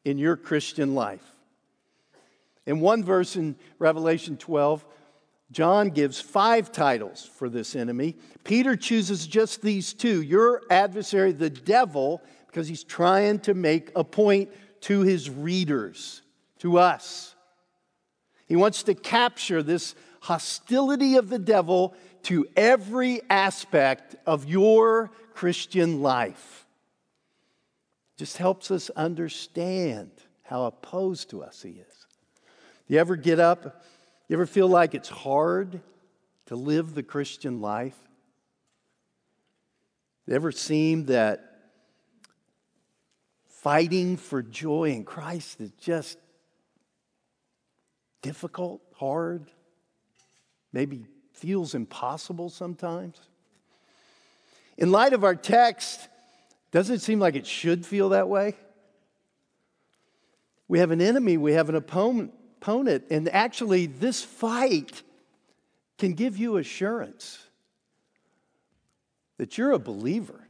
in 0.04 0.18
your 0.18 0.36
Christian 0.36 0.96
life. 0.96 1.24
In 2.66 2.82
one 2.82 3.04
verse 3.04 3.36
in 3.36 3.56
Revelation 3.80 4.36
12, 4.36 4.86
John 5.52 5.90
gives 5.90 6.20
five 6.20 6.72
titles 6.72 7.24
for 7.26 7.48
this 7.48 7.76
enemy. 7.76 8.18
Peter 8.44 8.76
chooses 8.76 9.28
just 9.28 9.62
these 9.62 9.94
two 9.94 10.22
your 10.22 10.64
adversary, 10.70 11.32
the 11.32 11.50
devil, 11.50 12.22
because 12.48 12.68
he's 12.68 12.84
trying 12.84 13.40
to 13.40 13.54
make 13.54 13.92
a 13.96 14.04
point 14.04 14.50
to 14.84 15.02
his 15.02 15.30
readers, 15.30 16.22
to 16.60 16.78
us. 16.78 17.36
He 18.48 18.56
wants 18.56 18.84
to 18.84 18.96
capture 18.96 19.64
this 19.64 19.96
hostility 20.22 21.16
of 21.16 21.30
the 21.30 21.40
devil 21.40 21.96
to 22.24 22.48
every 22.56 23.22
aspect 23.30 24.16
of 24.26 24.48
your 24.48 25.12
Christian 25.34 26.02
life. 26.02 26.66
Just 28.18 28.38
helps 28.38 28.72
us 28.72 28.90
understand 28.92 30.12
how 30.44 30.66
opposed 30.66 31.30
to 31.32 31.44
us 31.44 31.62
he 31.62 31.72
is. 31.72 32.08
Do 32.88 32.94
you 32.94 33.00
ever 33.00 33.16
get 33.16 33.40
up 33.40 33.84
you 34.34 34.38
ever 34.38 34.46
feel 34.46 34.68
like 34.68 34.96
it's 34.96 35.10
hard 35.10 35.82
to 36.46 36.56
live 36.56 36.96
the 36.96 37.04
Christian 37.04 37.62
life? 37.62 37.98
It 40.28 40.34
ever 40.34 40.52
seem 40.52 41.06
that 41.06 41.53
fighting 43.64 44.18
for 44.18 44.44
joy 44.44 44.90
in 44.90 45.06
Christ 45.06 45.62
is 45.62 45.72
just 45.80 46.20
difficult, 48.22 48.82
hard, 48.96 49.50
maybe 50.74 51.06
feels 51.32 51.74
impossible 51.74 52.50
sometimes? 52.50 53.18
In 54.78 54.92
light 54.92 55.14
of 55.14 55.24
our 55.24 55.36
text, 55.36 56.10
doesn't 56.72 56.96
it 56.96 57.02
seem 57.02 57.20
like 57.20 57.36
it 57.36 57.48
should 57.48 57.86
feel 57.86 58.10
that 58.10 58.28
way? 58.28 58.56
We 60.68 60.80
have 60.80 60.92
an 60.92 61.02
enemy, 61.02 61.38
we 61.38 61.54
have 61.54 61.70
an 61.70 61.76
opponent. 61.76 62.34
And 63.10 63.30
actually, 63.30 63.86
this 63.86 64.24
fight 64.24 65.04
can 65.98 66.14
give 66.14 66.38
you 66.38 66.58
assurance 66.58 67.40
that 69.38 69.58
you're 69.58 69.72
a 69.72 69.80
believer. 69.80 70.43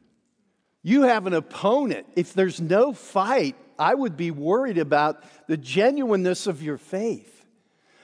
You 0.84 1.04
have 1.04 1.26
an 1.26 1.34
opponent. 1.34 2.06
If 2.16 2.34
there's 2.34 2.62
no 2.62 2.94
fight, 2.94 3.56
I 3.80 3.96
would 3.96 4.18
be 4.18 4.32
worried 4.32 4.78
about 4.78 5.24
the 5.48 5.58
genuineness 5.58 6.46
of 6.46 6.62
your 6.62 6.78
faith. 6.78 7.46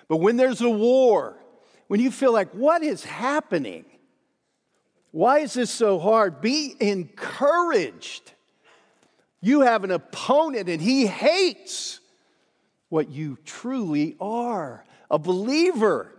But 0.07 0.17
when 0.17 0.37
there's 0.37 0.61
a 0.61 0.69
war, 0.69 1.35
when 1.87 1.99
you 1.99 2.09
feel 2.09 2.33
like, 2.33 2.51
what 2.51 2.81
is 2.81 3.03
happening? 3.03 3.85
Why 5.11 5.39
is 5.39 5.53
this 5.53 5.69
so 5.69 5.99
hard? 5.99 6.41
Be 6.41 6.75
encouraged. 6.79 8.31
You 9.41 9.61
have 9.61 9.83
an 9.83 9.91
opponent 9.91 10.69
and 10.69 10.81
he 10.81 11.05
hates 11.05 11.99
what 12.89 13.09
you 13.09 13.37
truly 13.45 14.15
are 14.19 14.83
a 15.11 15.17
believer. 15.17 16.13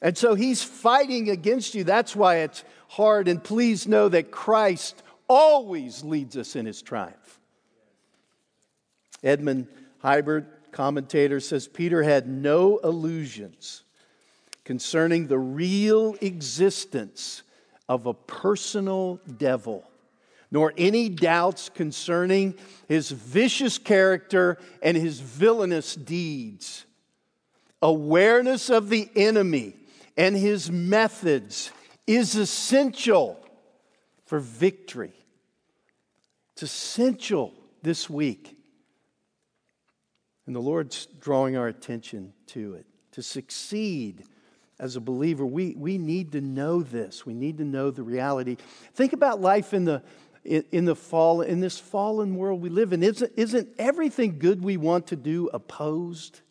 And 0.00 0.16
so 0.16 0.34
he's 0.34 0.62
fighting 0.62 1.30
against 1.30 1.74
you. 1.74 1.84
That's 1.84 2.16
why 2.16 2.38
it's 2.38 2.64
hard. 2.88 3.28
And 3.28 3.42
please 3.42 3.86
know 3.86 4.08
that 4.08 4.30
Christ 4.30 5.02
always 5.32 6.04
leads 6.04 6.36
us 6.36 6.56
in 6.56 6.66
his 6.66 6.82
triumph. 6.82 7.40
Edmond 9.22 9.66
Hiebert, 9.98 10.72
commentator, 10.72 11.40
says 11.40 11.66
Peter 11.66 12.02
had 12.02 12.28
no 12.28 12.76
illusions 12.78 13.84
concerning 14.64 15.26
the 15.26 15.38
real 15.38 16.16
existence 16.20 17.42
of 17.88 18.04
a 18.04 18.12
personal 18.12 19.20
devil, 19.38 19.84
nor 20.50 20.74
any 20.76 21.08
doubts 21.08 21.70
concerning 21.70 22.54
his 22.86 23.10
vicious 23.10 23.78
character 23.78 24.58
and 24.82 24.98
his 24.98 25.18
villainous 25.20 25.94
deeds. 25.94 26.84
Awareness 27.80 28.68
of 28.68 28.90
the 28.90 29.08
enemy 29.16 29.74
and 30.14 30.36
his 30.36 30.70
methods 30.70 31.72
is 32.06 32.36
essential 32.36 33.38
for 34.26 34.38
victory. 34.38 35.12
It's 36.62 36.72
essential 36.72 37.52
this 37.82 38.08
week. 38.08 38.56
And 40.46 40.54
the 40.54 40.60
Lord's 40.60 41.06
drawing 41.18 41.56
our 41.56 41.66
attention 41.66 42.32
to 42.48 42.74
it. 42.74 42.86
To 43.12 43.22
succeed 43.22 44.22
as 44.78 44.94
a 44.94 45.00
believer, 45.00 45.44
we, 45.44 45.74
we 45.76 45.98
need 45.98 46.30
to 46.32 46.40
know 46.40 46.80
this. 46.80 47.26
We 47.26 47.34
need 47.34 47.58
to 47.58 47.64
know 47.64 47.90
the 47.90 48.04
reality. 48.04 48.58
Think 48.94 49.12
about 49.12 49.40
life 49.40 49.74
in 49.74 49.84
the, 49.84 50.04
in, 50.44 50.84
the 50.84 50.94
fall, 50.94 51.40
in 51.40 51.58
this 51.58 51.80
fallen 51.80 52.36
world 52.36 52.62
we 52.62 52.68
live 52.68 52.92
in. 52.92 53.02
Isn't, 53.02 53.32
isn't 53.36 53.68
everything 53.76 54.38
good 54.38 54.62
we 54.62 54.76
want 54.76 55.08
to 55.08 55.16
do 55.16 55.50
opposed? 55.52 56.42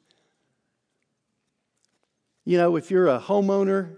You 2.43 2.57
know, 2.57 2.75
if 2.75 2.91
you're 2.91 3.07
a 3.07 3.19
homeowner, 3.19 3.95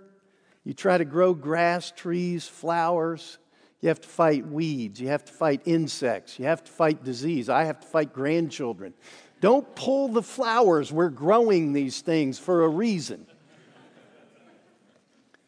you 0.63 0.75
try 0.75 0.95
to 0.95 1.05
grow 1.05 1.33
grass, 1.33 1.89
trees, 1.89 2.47
flowers, 2.47 3.39
you 3.83 3.89
have 3.89 3.99
to 3.99 4.07
fight 4.07 4.47
weeds, 4.47 5.01
you 5.01 5.09
have 5.09 5.25
to 5.25 5.33
fight 5.33 5.61
insects, 5.65 6.39
you 6.39 6.45
have 6.45 6.63
to 6.63 6.71
fight 6.71 7.03
disease. 7.03 7.49
I 7.49 7.65
have 7.65 7.81
to 7.81 7.87
fight 7.87 8.13
grandchildren. 8.13 8.93
Don't 9.41 9.75
pull 9.75 10.07
the 10.07 10.23
flowers. 10.23 10.89
We're 10.89 11.09
growing 11.09 11.73
these 11.73 11.99
things 11.99 12.39
for 12.39 12.63
a 12.63 12.69
reason. 12.69 13.27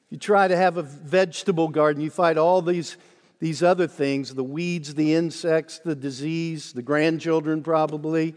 You 0.10 0.18
try 0.18 0.50
to 0.50 0.56
have 0.58 0.76
a 0.76 0.82
vegetable 0.82 1.70
garden, 1.70 2.04
you 2.04 2.10
fight 2.10 2.38
all 2.38 2.62
these, 2.62 2.98
these 3.40 3.64
other 3.64 3.88
things 3.88 4.34
the 4.34 4.44
weeds, 4.44 4.96
the 4.96 5.14
insects, 5.14 5.80
the 5.80 5.96
disease, 5.96 6.74
the 6.74 6.82
grandchildren, 6.82 7.64
probably. 7.64 8.36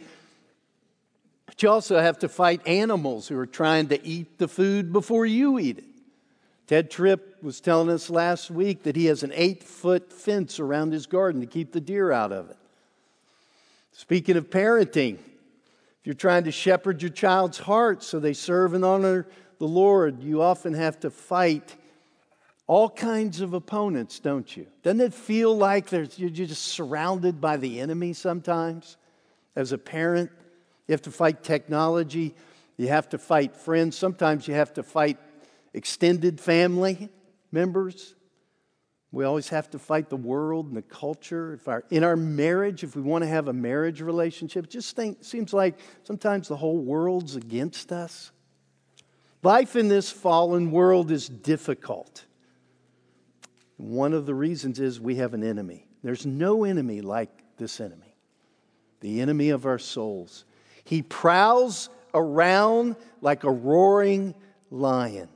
But 1.46 1.60
you 1.60 1.70
also 1.70 1.98
have 1.98 2.20
to 2.20 2.28
fight 2.28 2.64
animals 2.68 3.26
who 3.26 3.36
are 3.36 3.46
trying 3.46 3.88
to 3.88 4.06
eat 4.06 4.38
the 4.38 4.46
food 4.46 4.92
before 4.92 5.26
you 5.26 5.58
eat 5.58 5.78
it. 5.78 5.84
Tedd 6.68 6.90
Tripp 6.90 7.42
was 7.42 7.60
telling 7.60 7.88
us 7.88 8.10
last 8.10 8.50
week 8.50 8.82
that 8.82 8.94
he 8.94 9.06
has 9.06 9.22
an 9.22 9.32
eight 9.34 9.64
foot 9.64 10.12
fence 10.12 10.60
around 10.60 10.92
his 10.92 11.06
garden 11.06 11.40
to 11.40 11.46
keep 11.46 11.72
the 11.72 11.80
deer 11.80 12.12
out 12.12 12.30
of 12.30 12.50
it. 12.50 12.58
Speaking 13.92 14.36
of 14.36 14.50
parenting, 14.50 15.14
if 15.14 16.04
you're 16.04 16.14
trying 16.14 16.44
to 16.44 16.52
shepherd 16.52 17.00
your 17.00 17.10
child's 17.10 17.56
heart 17.56 18.02
so 18.02 18.20
they 18.20 18.34
serve 18.34 18.74
and 18.74 18.84
honor 18.84 19.26
the 19.58 19.66
Lord, 19.66 20.22
you 20.22 20.42
often 20.42 20.74
have 20.74 21.00
to 21.00 21.10
fight 21.10 21.74
all 22.66 22.90
kinds 22.90 23.40
of 23.40 23.54
opponents, 23.54 24.18
don't 24.18 24.54
you? 24.54 24.66
Doesn't 24.82 25.00
it 25.00 25.14
feel 25.14 25.56
like 25.56 25.90
you're 25.90 26.28
just 26.28 26.64
surrounded 26.64 27.40
by 27.40 27.56
the 27.56 27.80
enemy 27.80 28.12
sometimes 28.12 28.98
as 29.56 29.72
a 29.72 29.78
parent? 29.78 30.30
You 30.86 30.92
have 30.92 31.02
to 31.02 31.10
fight 31.10 31.42
technology, 31.42 32.34
you 32.76 32.88
have 32.88 33.08
to 33.08 33.18
fight 33.18 33.56
friends, 33.56 33.96
sometimes 33.96 34.46
you 34.46 34.52
have 34.52 34.74
to 34.74 34.82
fight 34.82 35.16
extended 35.74 36.40
family 36.40 37.08
members. 37.52 38.14
We 39.10 39.24
always 39.24 39.48
have 39.48 39.70
to 39.70 39.78
fight 39.78 40.10
the 40.10 40.16
world 40.16 40.66
and 40.66 40.76
the 40.76 40.82
culture. 40.82 41.54
If 41.54 41.66
our, 41.66 41.84
in 41.90 42.04
our 42.04 42.16
marriage, 42.16 42.84
if 42.84 42.94
we 42.94 43.02
want 43.02 43.24
to 43.24 43.28
have 43.28 43.48
a 43.48 43.52
marriage 43.52 44.02
relationship, 44.02 44.66
it 44.66 44.70
just 44.70 44.94
think, 44.94 45.24
seems 45.24 45.54
like 45.54 45.78
sometimes 46.02 46.48
the 46.48 46.56
whole 46.56 46.78
world's 46.78 47.34
against 47.34 47.90
us. 47.90 48.30
Life 49.42 49.76
in 49.76 49.88
this 49.88 50.10
fallen 50.10 50.70
world 50.70 51.10
is 51.10 51.28
difficult. 51.28 52.24
One 53.76 54.12
of 54.12 54.26
the 54.26 54.34
reasons 54.34 54.80
is 54.80 55.00
we 55.00 55.16
have 55.16 55.32
an 55.32 55.44
enemy. 55.44 55.86
There's 56.02 56.26
no 56.26 56.64
enemy 56.64 57.00
like 57.00 57.30
this 57.56 57.80
enemy, 57.80 58.14
the 59.00 59.20
enemy 59.20 59.50
of 59.50 59.64
our 59.64 59.78
souls. 59.78 60.44
He 60.84 61.02
prowls 61.02 61.88
around 62.12 62.96
like 63.20 63.44
a 63.44 63.50
roaring 63.50 64.34
lion. 64.70 65.28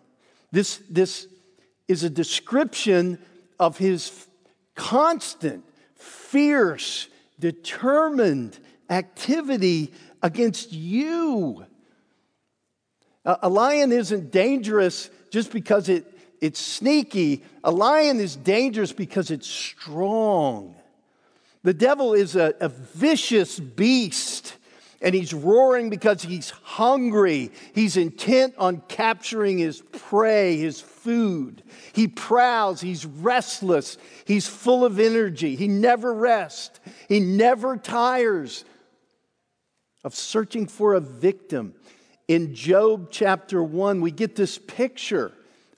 This, 0.52 0.80
this 0.88 1.26
is 1.88 2.04
a 2.04 2.10
description 2.10 3.18
of 3.58 3.78
his 3.78 4.28
constant, 4.74 5.64
fierce, 5.96 7.08
determined 7.38 8.58
activity 8.88 9.92
against 10.22 10.72
you. 10.72 11.64
A 13.24 13.48
lion 13.48 13.92
isn't 13.92 14.30
dangerous 14.30 15.08
just 15.30 15.52
because 15.52 15.88
it, 15.88 16.06
it's 16.40 16.60
sneaky. 16.60 17.44
A 17.64 17.70
lion 17.70 18.20
is 18.20 18.36
dangerous 18.36 18.92
because 18.92 19.30
it's 19.30 19.46
strong. 19.46 20.74
The 21.62 21.72
devil 21.72 22.14
is 22.14 22.34
a, 22.34 22.54
a 22.60 22.68
vicious 22.68 23.58
beast 23.60 24.56
and 25.02 25.14
he's 25.14 25.34
roaring 25.34 25.90
because 25.90 26.22
he's 26.22 26.50
hungry. 26.50 27.50
He's 27.74 27.96
intent 27.96 28.54
on 28.56 28.82
capturing 28.88 29.58
his 29.58 29.82
prey, 29.92 30.56
his 30.56 30.80
food. 30.80 31.62
He 31.92 32.06
prowls, 32.06 32.80
he's 32.80 33.04
restless, 33.04 33.98
he's 34.24 34.46
full 34.46 34.84
of 34.84 35.00
energy. 35.00 35.56
He 35.56 35.66
never 35.68 36.14
rests, 36.14 36.80
he 37.08 37.18
never 37.18 37.76
tires 37.76 38.64
of 40.04 40.14
searching 40.14 40.66
for 40.66 40.94
a 40.94 41.00
victim. 41.00 41.74
In 42.28 42.54
Job 42.54 43.08
chapter 43.10 43.62
1, 43.62 44.00
we 44.00 44.12
get 44.12 44.36
this 44.36 44.56
picture 44.56 45.32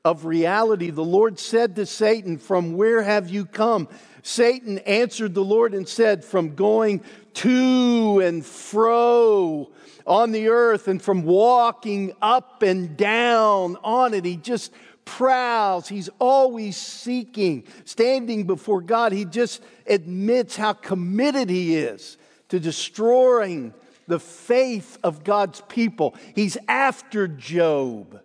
of 0.04 0.26
reality. 0.26 0.90
The 0.90 1.02
Lord 1.02 1.38
said 1.38 1.76
to 1.76 1.86
Satan, 1.86 2.36
From 2.36 2.74
where 2.74 3.02
have 3.02 3.30
you 3.30 3.46
come? 3.46 3.88
Satan 4.22 4.78
answered 4.80 5.34
the 5.34 5.44
Lord 5.44 5.74
and 5.74 5.88
said, 5.88 6.24
From 6.24 6.54
going 6.54 7.02
to 7.34 8.20
and 8.24 8.44
fro 8.44 9.70
on 10.06 10.32
the 10.32 10.48
earth 10.48 10.88
and 10.88 11.00
from 11.00 11.22
walking 11.22 12.12
up 12.20 12.62
and 12.62 12.96
down 12.96 13.76
on 13.82 14.14
it. 14.14 14.24
He 14.24 14.36
just 14.36 14.72
prowls. 15.04 15.88
He's 15.88 16.08
always 16.18 16.76
seeking, 16.76 17.64
standing 17.84 18.46
before 18.46 18.80
God. 18.80 19.12
He 19.12 19.24
just 19.24 19.62
admits 19.86 20.56
how 20.56 20.72
committed 20.72 21.50
he 21.50 21.76
is 21.76 22.16
to 22.48 22.60
destroying 22.60 23.74
the 24.06 24.20
faith 24.20 24.98
of 25.02 25.24
God's 25.24 25.62
people. 25.62 26.14
He's 26.34 26.58
after 26.68 27.26
Job. 27.26 28.20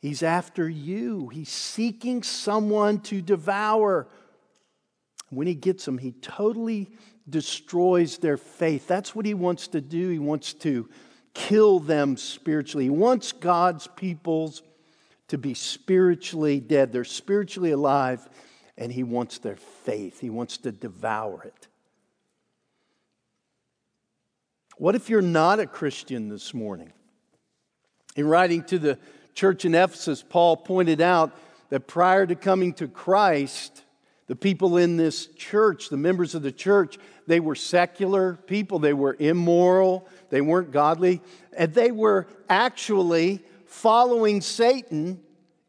He's 0.00 0.22
after 0.22 0.68
you. 0.68 1.28
He's 1.28 1.48
seeking 1.48 2.22
someone 2.22 3.00
to 3.00 3.20
devour. 3.20 4.06
When 5.30 5.46
he 5.46 5.54
gets 5.54 5.84
them, 5.84 5.98
he 5.98 6.12
totally 6.12 6.90
destroys 7.30 8.18
their 8.18 8.36
faith. 8.36 8.86
That's 8.86 9.14
what 9.14 9.26
he 9.26 9.34
wants 9.34 9.68
to 9.68 9.80
do. 9.80 10.08
He 10.08 10.18
wants 10.18 10.54
to 10.54 10.88
kill 11.34 11.78
them 11.78 12.16
spiritually. 12.16 12.84
He 12.84 12.90
wants 12.90 13.32
God's 13.32 13.86
peoples 13.86 14.62
to 15.28 15.38
be 15.38 15.54
spiritually 15.54 16.58
dead. 16.60 16.92
They're 16.92 17.04
spiritually 17.04 17.70
alive, 17.70 18.28
and 18.76 18.90
he 18.90 19.02
wants 19.02 19.38
their 19.38 19.56
faith. 19.56 20.20
He 20.20 20.30
wants 20.30 20.58
to 20.58 20.72
devour 20.72 21.42
it. 21.44 21.68
What 24.78 24.94
if 24.94 25.10
you're 25.10 25.20
not 25.20 25.60
a 25.60 25.66
Christian 25.66 26.28
this 26.28 26.54
morning? 26.54 26.92
In 28.16 28.26
writing 28.26 28.62
to 28.64 28.78
the 28.78 28.98
church 29.34 29.64
in 29.64 29.74
Ephesus, 29.74 30.24
Paul 30.26 30.56
pointed 30.56 31.00
out 31.00 31.36
that 31.68 31.86
prior 31.86 32.26
to 32.26 32.34
coming 32.34 32.72
to 32.74 32.88
Christ, 32.88 33.84
the 34.28 34.36
people 34.36 34.76
in 34.76 34.96
this 34.96 35.26
church, 35.26 35.88
the 35.88 35.96
members 35.96 36.34
of 36.34 36.42
the 36.42 36.52
church, 36.52 36.98
they 37.26 37.40
were 37.40 37.54
secular 37.54 38.34
people, 38.34 38.78
they 38.78 38.92
were 38.92 39.16
immoral, 39.18 40.06
they 40.30 40.40
weren't 40.40 40.70
godly, 40.70 41.20
and 41.56 41.74
they 41.74 41.90
were 41.90 42.28
actually 42.48 43.40
following 43.66 44.40
Satan 44.40 45.20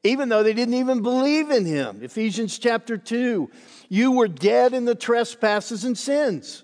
even 0.03 0.29
though 0.29 0.43
they 0.43 0.53
didn't 0.53 0.75
even 0.75 1.01
believe 1.01 1.49
in 1.51 1.65
him. 1.65 1.99
Ephesians 2.01 2.57
chapter 2.57 2.97
2 2.97 3.49
You 3.89 4.11
were 4.13 4.27
dead 4.27 4.73
in 4.73 4.85
the 4.85 4.95
trespasses 4.95 5.83
and 5.83 5.97
sins 5.97 6.63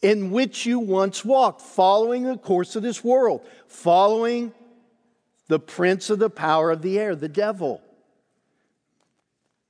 in 0.00 0.30
which 0.30 0.64
you 0.64 0.78
once 0.78 1.24
walked, 1.24 1.60
following 1.60 2.22
the 2.22 2.36
course 2.36 2.76
of 2.76 2.82
this 2.84 3.02
world, 3.02 3.44
following 3.66 4.52
the 5.48 5.58
prince 5.58 6.10
of 6.10 6.20
the 6.20 6.30
power 6.30 6.70
of 6.70 6.82
the 6.82 6.98
air, 6.98 7.16
the 7.16 7.28
devil 7.28 7.82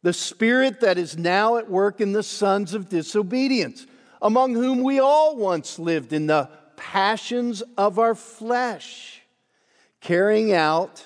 the 0.03 0.13
spirit 0.13 0.81
that 0.81 0.99
is 0.99 1.19
now 1.19 1.57
at 1.57 1.69
work 1.69 2.01
in 2.01 2.13
the 2.13 2.23
sons 2.23 2.75
of 2.75 2.89
disobedience, 2.89 3.87
among 4.23 4.55
whom 4.55 4.83
we 4.83 5.01
all 5.01 5.37
once 5.37 5.79
lived 5.79 6.13
in 6.13 6.27
the 6.27 6.49
passions 6.77 7.63
of 7.77 7.99
our 7.99 8.15
flesh, 8.15 9.23
carrying 10.01 10.53
out 10.53 11.05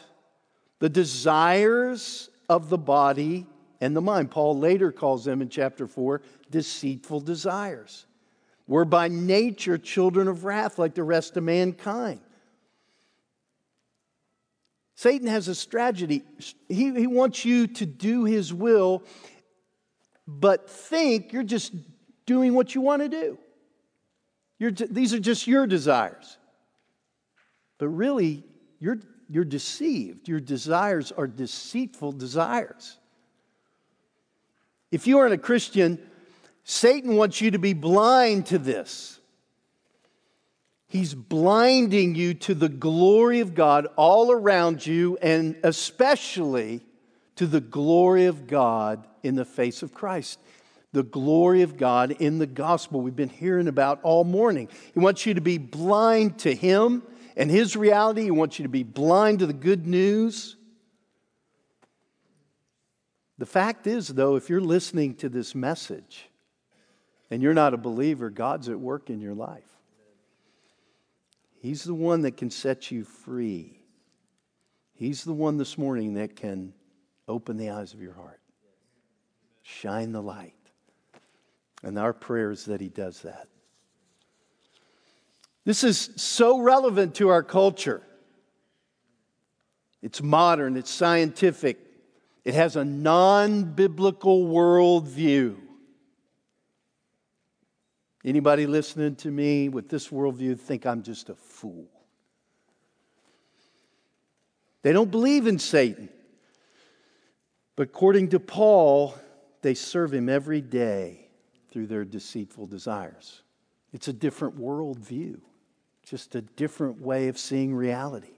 the 0.79 0.89
desires 0.89 2.29
of 2.49 2.69
the 2.69 2.79
body 2.79 3.47
and 3.81 3.97
the 3.97 4.01
mind. 4.01 4.31
Paul 4.31 4.59
later 4.59 4.93
calls 4.93 5.25
them 5.25 5.43
in 5.43 5.49
chapter 5.49 5.87
4 5.87 6.21
deceitful 6.51 7.21
desires. 7.21 8.07
We're 8.67 8.85
by 8.85 9.09
nature 9.09 9.79
children 9.79 10.29
of 10.29 10.45
wrath 10.45 10.79
like 10.79 10.95
the 10.95 11.03
rest 11.03 11.37
of 11.37 11.45
mankind. 11.45 12.21
Satan 14.95 15.27
has 15.27 15.49
a 15.49 15.55
strategy. 15.55 16.23
He, 16.69 16.93
he 16.93 17.07
wants 17.07 17.45
you 17.45 17.67
to 17.67 17.87
do 17.87 18.25
his 18.25 18.53
will, 18.53 19.05
but 20.27 20.69
think 20.69 21.33
you're 21.33 21.43
just 21.43 21.73
doing 22.27 22.55
what 22.55 22.75
you 22.75 22.81
want 22.81 23.03
to 23.03 23.09
do. 23.09 23.39
You're, 24.59 24.71
these 24.71 25.13
are 25.13 25.19
just 25.19 25.47
your 25.47 25.67
desires. 25.67 26.39
But 27.79 27.89
really, 27.89 28.45
you're, 28.79 29.01
you're 29.29 29.45
deceived. 29.45 30.29
Your 30.29 30.39
desires 30.41 31.11
are 31.11 31.27
deceitful 31.27 32.13
desires. 32.13 32.99
If 34.93 35.07
you 35.07 35.19
aren't 35.19 35.35
a 35.35 35.39
Christian, 35.39 35.99
Satan 36.65 37.17
wants 37.17 37.41
you 37.41 37.51
to 37.51 37.59
be 37.59 37.73
blind 37.73 38.47
to 38.47 38.59
this. 38.59 39.19
He's 40.93 41.15
blinding 41.15 42.17
you 42.17 42.35
to 42.35 42.55
the 42.55 42.69
glory 42.69 43.41
of 43.41 43.55
God 43.55 43.87
all 43.97 44.31
around 44.31 44.87
you, 44.87 45.17
and 45.23 45.57
especially 45.63 46.83
to 47.37 47.47
the 47.47 47.63
glory 47.63 48.27
of 48.27 48.47
God 48.47 49.07
in 49.23 49.35
the 49.35 49.47
face 49.47 49.83
of 49.83 49.95
Christ. 49.95 50.39
The 50.93 51.03
glory 51.03 51.63
of 51.63 51.79
God 51.79 52.11
in 52.11 52.39
the 52.39 52.47
gospel 52.47 53.01
we've 53.01 53.17
been 53.17 53.31
hearing 53.31 53.69
about 53.69 54.01
all 54.03 54.25
morning. 54.25 54.69
He 54.93 55.01
wants 55.01 55.25
you 55.25 55.33
to 55.33 55.41
be 55.41 55.57
blind 55.57 56.41
to 56.41 56.55
Him 56.55 57.03
and 57.39 57.51
His 57.51 57.75
reality. 57.75 58.25
He 58.25 58.31
wants 58.31 58.59
you 58.59 58.65
to 58.65 58.69
be 58.69 58.83
blind 58.83 59.39
to 59.39 59.47
the 59.47 59.55
good 59.55 59.87
news. 59.87 60.57
The 63.39 63.47
fact 63.47 63.87
is, 63.87 64.09
though, 64.09 64.37
if 64.37 64.51
you're 64.51 64.61
listening 64.61 65.15
to 65.15 65.31
this 65.31 65.55
message 65.55 66.29
and 67.31 67.41
you're 67.41 67.55
not 67.55 67.73
a 67.73 67.79
believer, 67.79 68.29
God's 68.29 68.69
at 68.69 68.79
work 68.79 69.09
in 69.09 69.23
your 69.23 69.33
life. 69.33 69.72
He's 71.63 71.85
the 71.85 71.95
one 71.95 72.23
that 72.23 72.37
can 72.37 72.51
set 72.51 72.91
you 72.91 73.05
free. 73.05 73.79
He's 74.95 75.23
the 75.23 75.33
one 75.33 75.59
this 75.59 75.79
morning 75.79 76.15
that 76.15 76.35
can 76.35 76.75
open 77.29 77.57
the 77.57 77.71
eyes 77.71 77.95
of 77.95 78.03
your 78.03 78.15
heart, 78.15 78.41
shine 79.63 80.11
the 80.11 80.21
light. 80.21 80.57
And 81.85 82.01
our 82.01 82.13
prayer 82.13 82.51
is 82.51 82.65
that 82.65 82.81
He 82.81 82.89
does 82.89 83.23
that. 83.23 83.47
This 85.65 85.85
is 85.85 86.11
so 86.17 86.59
relevant 86.59 87.15
to 87.17 87.29
our 87.29 87.45
culture. 87.45 88.03
It's 90.03 90.21
modern, 90.21 90.77
it's 90.77 90.91
scientific, 90.91 91.79
it 92.45 92.55
has 92.55 92.75
a 92.75 92.85
non 92.85 93.63
biblical 93.63 94.47
worldview. 94.47 95.59
Anybody 98.25 98.67
listening 98.67 99.17
to 99.17 99.31
me 99.31 99.69
with 99.69 99.89
this 99.89 100.09
worldview 100.09 100.59
think 100.59 100.87
I'm 100.87 101.03
just 101.03 101.29
a 101.29 101.35
fool. 101.35 101.89
They 104.83 104.93
don't 104.93 105.11
believe 105.11 105.47
in 105.47 105.59
Satan. 105.59 106.09
But 107.75 107.89
according 107.89 108.29
to 108.31 108.41
Paul, 108.41 109.15
they 109.63 109.75
serve 109.75 110.13
him 110.13 110.29
every 110.29 110.61
day 110.61 111.29
through 111.71 111.87
their 111.87 112.05
deceitful 112.05 112.67
desires. 112.67 113.43
It's 113.93 114.09
a 114.09 114.13
different 114.13 114.59
worldview, 114.59 115.41
just 116.05 116.35
a 116.35 116.43
different 116.43 117.01
way 117.01 117.29
of 117.29 117.39
seeing 117.39 117.75
reality. 117.75 118.35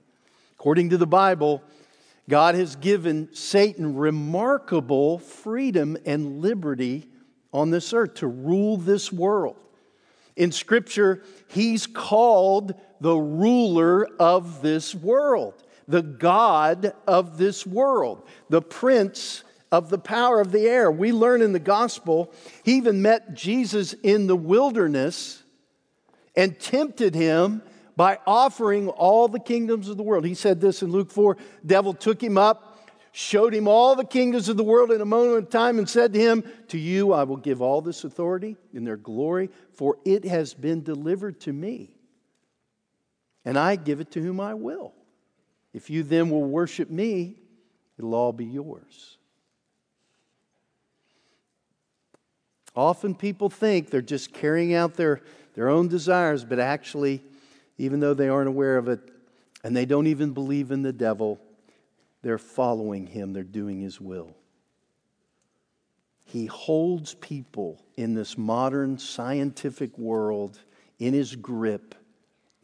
According 0.53 0.89
to 0.91 0.97
the 0.97 1.07
Bible, 1.07 1.63
God 2.29 2.55
has 2.55 2.75
given 2.75 3.29
Satan 3.33 3.95
remarkable 3.95 5.19
freedom 5.19 5.97
and 6.05 6.41
liberty 6.41 7.09
on 7.53 7.69
this 7.69 7.93
earth 7.93 8.15
to 8.15 8.27
rule 8.27 8.77
this 8.77 9.11
world. 9.11 9.57
In 10.35 10.51
Scripture, 10.51 11.23
he's 11.47 11.87
called 11.87 12.75
the 12.99 13.15
ruler 13.15 14.07
of 14.19 14.61
this 14.61 14.93
world, 14.93 15.63
the 15.87 16.01
God 16.01 16.93
of 17.07 17.37
this 17.37 17.65
world, 17.65 18.27
the 18.49 18.61
prince 18.61 19.43
of 19.71 19.89
the 19.89 19.97
power 19.97 20.39
of 20.39 20.51
the 20.51 20.67
air. 20.67 20.91
We 20.91 21.11
learn 21.11 21.41
in 21.41 21.53
the 21.53 21.59
gospel, 21.59 22.33
he 22.63 22.77
even 22.77 23.01
met 23.01 23.33
Jesus 23.33 23.93
in 23.93 24.27
the 24.27 24.35
wilderness 24.35 25.43
and 26.35 26.59
tempted 26.59 27.15
him 27.15 27.61
by 27.95 28.19
offering 28.27 28.89
all 28.89 29.27
the 29.27 29.39
kingdoms 29.39 29.89
of 29.89 29.97
the 29.97 30.03
world. 30.03 30.25
He 30.25 30.33
said 30.33 30.59
this 30.59 30.81
in 30.81 30.91
Luke 30.91 31.11
4 31.11 31.37
devil 31.65 31.93
took 31.93 32.21
him 32.21 32.37
up, 32.37 32.74
showed 33.17 33.53
him 33.53 33.65
all 33.65 33.95
the 33.95 34.03
kingdoms 34.03 34.49
of 34.49 34.57
the 34.57 34.63
world 34.63 34.91
in 34.91 34.99
a 34.99 35.05
moment 35.05 35.37
of 35.37 35.49
time, 35.49 35.77
and 35.77 35.89
said 35.89 36.11
to 36.11 36.19
him, 36.19 36.43
To 36.67 36.77
you 36.77 37.13
I 37.13 37.23
will 37.23 37.37
give 37.37 37.61
all 37.61 37.79
this 37.79 38.03
authority 38.03 38.57
in 38.73 38.83
their 38.83 38.97
glory, 38.97 39.49
for 39.71 39.97
it 40.03 40.25
has 40.25 40.53
been 40.53 40.83
delivered 40.83 41.39
to 41.41 41.53
me. 41.53 41.95
And 43.45 43.57
I 43.57 43.77
give 43.77 44.01
it 44.01 44.11
to 44.11 44.21
whom 44.21 44.41
I 44.41 44.53
will. 44.53 44.93
If 45.73 45.89
you 45.89 46.03
then 46.03 46.29
will 46.29 46.43
worship 46.43 46.89
me, 46.89 47.37
it'll 47.97 48.15
all 48.15 48.33
be 48.33 48.43
yours. 48.43 49.17
Often 52.75 53.15
people 53.15 53.49
think 53.49 53.91
they're 53.91 54.01
just 54.01 54.33
carrying 54.33 54.73
out 54.73 54.95
their, 54.95 55.21
their 55.53 55.69
own 55.69 55.87
desires, 55.87 56.43
but 56.43 56.59
actually, 56.59 57.23
even 57.77 58.01
though 58.01 58.13
they 58.13 58.27
aren't 58.27 58.49
aware 58.49 58.75
of 58.75 58.89
it 58.89 58.99
and 59.63 59.73
they 59.73 59.85
don't 59.85 60.07
even 60.07 60.33
believe 60.33 60.71
in 60.71 60.81
the 60.81 60.91
devil, 60.91 61.39
they're 62.25 62.39
following 62.39 63.05
him, 63.05 63.33
they're 63.33 63.43
doing 63.43 63.81
his 63.81 64.01
will. 64.01 64.35
He 66.25 66.47
holds 66.47 67.13
people 67.13 67.85
in 67.97 68.15
this 68.15 68.35
modern 68.35 68.97
scientific 68.97 69.95
world 69.95 70.57
in 70.97 71.13
his 71.13 71.35
grip 71.35 71.93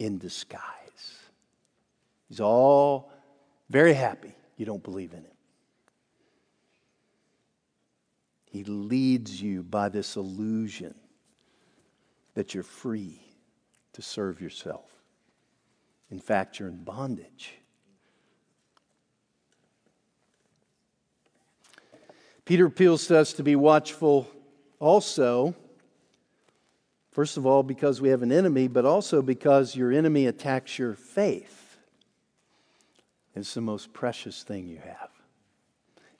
in 0.00 0.18
disguise. 0.18 0.58
He's 2.28 2.40
all 2.40 3.12
very 3.70 3.94
happy 3.94 4.34
you 4.56 4.66
don't 4.66 4.82
believe 4.82 5.12
in 5.12 5.20
him. 5.20 5.36
He 8.46 8.64
leads 8.64 9.40
you 9.40 9.62
by 9.62 9.90
this 9.90 10.16
illusion 10.16 10.96
that 12.34 12.52
you're 12.52 12.64
free 12.64 13.20
to 13.92 14.02
serve 14.02 14.40
yourself. 14.40 14.90
In 16.10 16.18
fact, 16.18 16.58
you're 16.58 16.68
in 16.68 16.82
bondage. 16.82 17.61
Peter 22.44 22.66
appeals 22.66 23.06
to 23.06 23.18
us 23.18 23.32
to 23.34 23.42
be 23.42 23.56
watchful 23.56 24.28
also, 24.80 25.54
first 27.12 27.36
of 27.36 27.46
all, 27.46 27.62
because 27.62 28.00
we 28.00 28.08
have 28.08 28.22
an 28.22 28.32
enemy, 28.32 28.66
but 28.68 28.84
also 28.84 29.22
because 29.22 29.76
your 29.76 29.92
enemy 29.92 30.26
attacks 30.26 30.78
your 30.78 30.94
faith. 30.94 31.78
It's 33.34 33.54
the 33.54 33.60
most 33.60 33.92
precious 33.92 34.42
thing 34.42 34.66
you 34.66 34.78
have. 34.78 35.08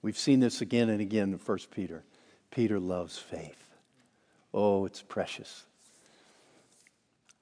We've 0.00 0.18
seen 0.18 0.40
this 0.40 0.60
again 0.60 0.88
and 0.88 1.00
again 1.00 1.32
in 1.32 1.38
1 1.38 1.58
Peter. 1.70 2.04
Peter 2.50 2.80
loves 2.80 3.18
faith. 3.18 3.58
Oh, 4.54 4.84
it's 4.86 5.02
precious. 5.02 5.64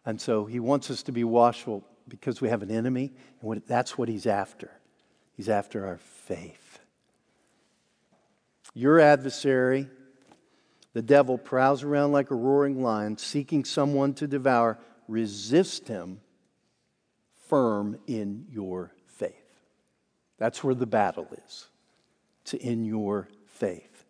And 0.05 0.21
so 0.21 0.45
he 0.47 0.61
wants 0.61 0.91
us 0.91 1.03
to 1.05 1.13
be 1.13 1.25
watchful 1.25 1.85
because 2.09 2.41
we 2.41 2.49
have 2.49 2.63
an 2.63 2.71
enemy, 2.71 3.13
and 3.43 3.63
that's 3.67 3.97
what 3.97 4.09
he's 4.09 4.27
after. 4.27 4.71
He's 5.37 5.49
after 5.49 5.87
our 5.87 5.99
faith. 5.99 6.80
Your 8.75 9.01
adversary, 9.01 9.89
the 10.93 11.03
devil, 11.03 11.39
prowls 11.39 11.83
around 11.83 12.13
like 12.13 12.31
a 12.31 12.35
roaring 12.35 12.83
lion, 12.83 13.19
seeking 13.19 13.65
someone 13.65 14.15
to 14.15 14.27
devour. 14.27 14.79
Resist 15.09 15.89
him 15.89 16.21
firm 17.49 17.99
in 18.07 18.47
your 18.49 18.93
faith. 19.07 19.35
That's 20.39 20.63
where 20.63 20.75
the 20.75 20.87
battle 20.87 21.29
is. 21.47 21.67
It's 22.43 22.55
in 22.55 22.85
your 22.85 23.29
faith. 23.47 24.05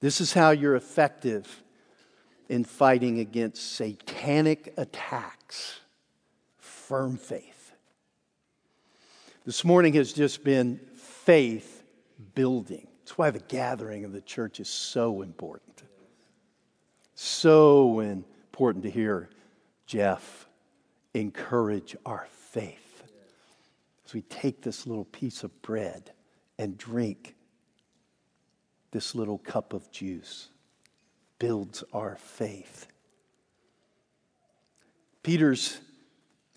This 0.00 0.20
is 0.20 0.32
how 0.32 0.50
you're 0.50 0.76
effective 0.76 1.62
in 2.48 2.64
fighting 2.64 3.18
against 3.20 3.76
satanic 3.76 4.74
attacks 4.76 5.80
firm 6.58 7.16
faith. 7.16 7.72
This 9.44 9.64
morning 9.64 9.94
has 9.94 10.12
just 10.12 10.44
been 10.44 10.80
faith 10.96 11.84
building. 12.34 12.88
That's 13.06 13.16
why 13.16 13.30
the 13.30 13.38
gathering 13.38 14.04
of 14.04 14.10
the 14.10 14.20
church 14.20 14.58
is 14.58 14.68
so 14.68 15.22
important. 15.22 15.84
So 17.14 18.00
important 18.00 18.82
to 18.82 18.90
hear 18.90 19.30
Jeff 19.86 20.48
encourage 21.14 21.94
our 22.04 22.26
faith 22.50 23.04
as 24.04 24.12
we 24.12 24.22
take 24.22 24.60
this 24.60 24.88
little 24.88 25.04
piece 25.04 25.44
of 25.44 25.62
bread 25.62 26.10
and 26.58 26.76
drink 26.76 27.36
this 28.90 29.14
little 29.14 29.38
cup 29.38 29.72
of 29.72 29.88
juice 29.92 30.48
builds 31.38 31.84
our 31.92 32.16
faith. 32.16 32.88
Peter's 35.22 35.78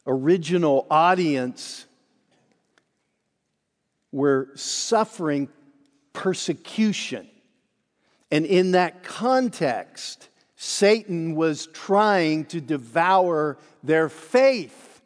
original 0.07 0.87
audience 0.89 1.85
were 4.11 4.49
suffering 4.55 5.47
persecution. 6.19 7.25
And 8.29 8.45
in 8.45 8.71
that 8.71 9.03
context, 9.03 10.27
Satan 10.57 11.33
was 11.33 11.67
trying 11.67 12.43
to 12.47 12.59
devour 12.59 13.57
their 13.83 14.09
faith. 14.09 15.01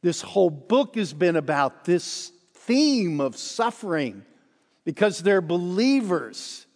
This 0.00 0.22
whole 0.22 0.50
book 0.50 0.94
has 0.94 1.12
been 1.12 1.34
about 1.34 1.84
this 1.84 2.30
theme 2.54 3.20
of 3.20 3.36
suffering 3.36 4.24
because 4.84 5.18
they're 5.18 5.40
believers. 5.40 6.66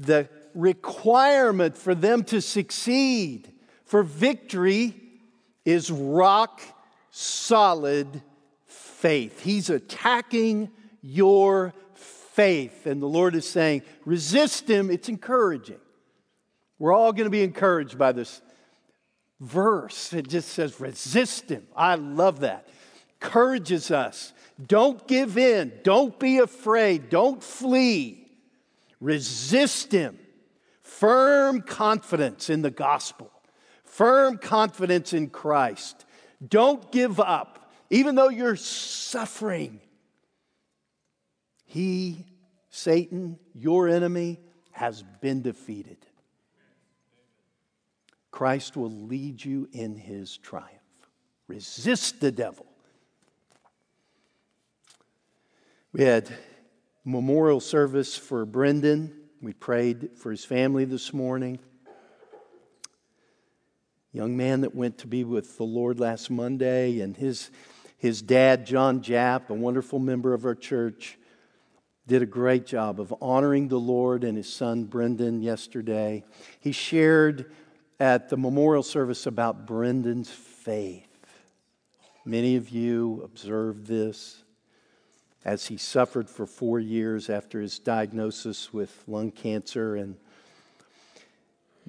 The 0.00 0.28
requirement 0.56 1.76
for 1.76 1.94
them 1.94 2.24
to 2.24 2.40
succeed, 2.40 3.52
for 3.84 4.02
victory, 4.02 4.96
is 5.64 5.88
rock 5.92 6.60
solid 7.12 8.24
faith. 9.04 9.42
He's 9.42 9.68
attacking 9.68 10.70
your 11.02 11.74
faith. 11.92 12.86
And 12.86 13.02
the 13.02 13.06
Lord 13.06 13.34
is 13.34 13.46
saying, 13.46 13.82
resist 14.06 14.66
him. 14.66 14.90
It's 14.90 15.10
encouraging. 15.10 15.80
We're 16.78 16.94
all 16.94 17.12
going 17.12 17.26
to 17.26 17.30
be 17.30 17.42
encouraged 17.42 17.98
by 17.98 18.12
this 18.12 18.40
verse. 19.40 20.14
It 20.14 20.26
just 20.26 20.48
says, 20.48 20.80
resist 20.80 21.50
him. 21.50 21.66
I 21.76 21.96
love 21.96 22.40
that. 22.40 22.66
Encourages 23.20 23.90
us. 23.90 24.32
Don't 24.66 25.06
give 25.06 25.36
in. 25.36 25.70
Don't 25.82 26.18
be 26.18 26.38
afraid. 26.38 27.10
Don't 27.10 27.42
flee. 27.42 28.26
Resist 29.00 29.92
him. 29.92 30.18
Firm 30.80 31.60
confidence 31.60 32.48
in 32.48 32.62
the 32.62 32.70
gospel, 32.70 33.30
firm 33.84 34.38
confidence 34.38 35.12
in 35.12 35.28
Christ. 35.28 36.06
Don't 36.48 36.90
give 36.90 37.20
up, 37.20 37.53
even 37.90 38.14
though 38.14 38.28
you're 38.28 38.56
suffering. 38.56 39.80
He, 41.64 42.24
Satan, 42.70 43.38
your 43.54 43.88
enemy, 43.88 44.40
has 44.72 45.02
been 45.20 45.42
defeated. 45.42 45.98
Christ 48.30 48.76
will 48.76 48.90
lead 48.90 49.44
you 49.44 49.68
in 49.72 49.96
his 49.96 50.36
triumph. 50.36 50.70
Resist 51.46 52.20
the 52.20 52.32
devil. 52.32 52.66
We 55.92 56.02
had 56.02 56.28
memorial 57.04 57.60
service 57.60 58.16
for 58.16 58.44
Brendan. 58.44 59.12
We 59.40 59.52
prayed 59.52 60.10
for 60.16 60.30
his 60.30 60.44
family 60.44 60.84
this 60.84 61.12
morning. 61.12 61.60
Young 64.14 64.36
man 64.36 64.60
that 64.60 64.76
went 64.76 64.98
to 64.98 65.08
be 65.08 65.24
with 65.24 65.56
the 65.56 65.64
Lord 65.64 65.98
last 65.98 66.30
Monday, 66.30 67.00
and 67.00 67.16
his, 67.16 67.50
his 67.98 68.22
dad, 68.22 68.64
John 68.64 69.00
Japp, 69.00 69.50
a 69.50 69.54
wonderful 69.54 69.98
member 69.98 70.34
of 70.34 70.44
our 70.44 70.54
church, 70.54 71.18
did 72.06 72.22
a 72.22 72.26
great 72.26 72.64
job 72.64 73.00
of 73.00 73.12
honoring 73.20 73.66
the 73.66 73.80
Lord 73.80 74.22
and 74.22 74.36
his 74.36 74.50
son 74.50 74.84
Brendan 74.84 75.42
yesterday. 75.42 76.22
He 76.60 76.70
shared 76.70 77.50
at 77.98 78.28
the 78.28 78.36
memorial 78.36 78.84
service 78.84 79.26
about 79.26 79.66
Brendan's 79.66 80.30
faith. 80.30 81.08
Many 82.24 82.54
of 82.54 82.68
you 82.68 83.20
observed 83.24 83.88
this 83.88 84.44
as 85.44 85.66
he 85.66 85.76
suffered 85.76 86.30
for 86.30 86.46
four 86.46 86.78
years 86.78 87.28
after 87.28 87.60
his 87.60 87.80
diagnosis 87.80 88.72
with 88.72 89.02
lung 89.08 89.32
cancer. 89.32 89.96
And 89.96 90.14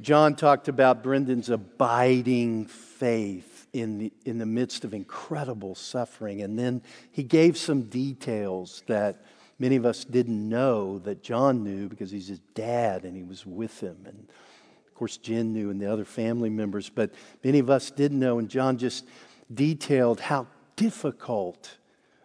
John 0.02 0.36
talked 0.36 0.68
about 0.68 1.04
Brendan's 1.04 1.50
abiding 1.50 2.66
faith 2.66 3.68
in 3.72 3.98
the, 3.98 4.14
in 4.26 4.38
the 4.38 4.46
midst 4.46 4.84
of 4.84 4.94
incredible 4.94 5.76
suffering. 5.76 6.42
And 6.42 6.58
then 6.58 6.82
he 7.12 7.24
gave 7.24 7.58
some 7.58 7.84
details 7.84 8.84
that 8.88 9.24
many 9.60 9.76
of 9.76 9.86
us 9.86 10.04
didn't 10.04 10.48
know 10.50 11.00
that 11.00 11.24
John 11.24 11.64
knew 11.64 11.88
because 11.88 12.12
he's 12.12 12.28
his 12.28 12.40
dad 12.54 13.04
and 13.04 13.16
he 13.16 13.24
was 13.24 13.46
with 13.46 13.80
him. 13.80 13.98
And 14.06 14.28
of 14.88 14.96
course, 14.96 15.18
Jen 15.18 15.54
knew 15.54 15.70
and 15.70 15.82
the 15.82 15.92
other 15.92 16.06
family 16.06 16.50
members, 16.50 16.90
but 16.90 17.12
many 17.44 17.60
of 17.60 17.70
us 17.70 17.92
didn't 17.92 18.20
know. 18.20 18.40
And 18.40 18.50
John 18.50 18.78
just 18.78 19.06
detailed 19.54 20.20
how 20.20 20.48
difficult, 20.76 21.78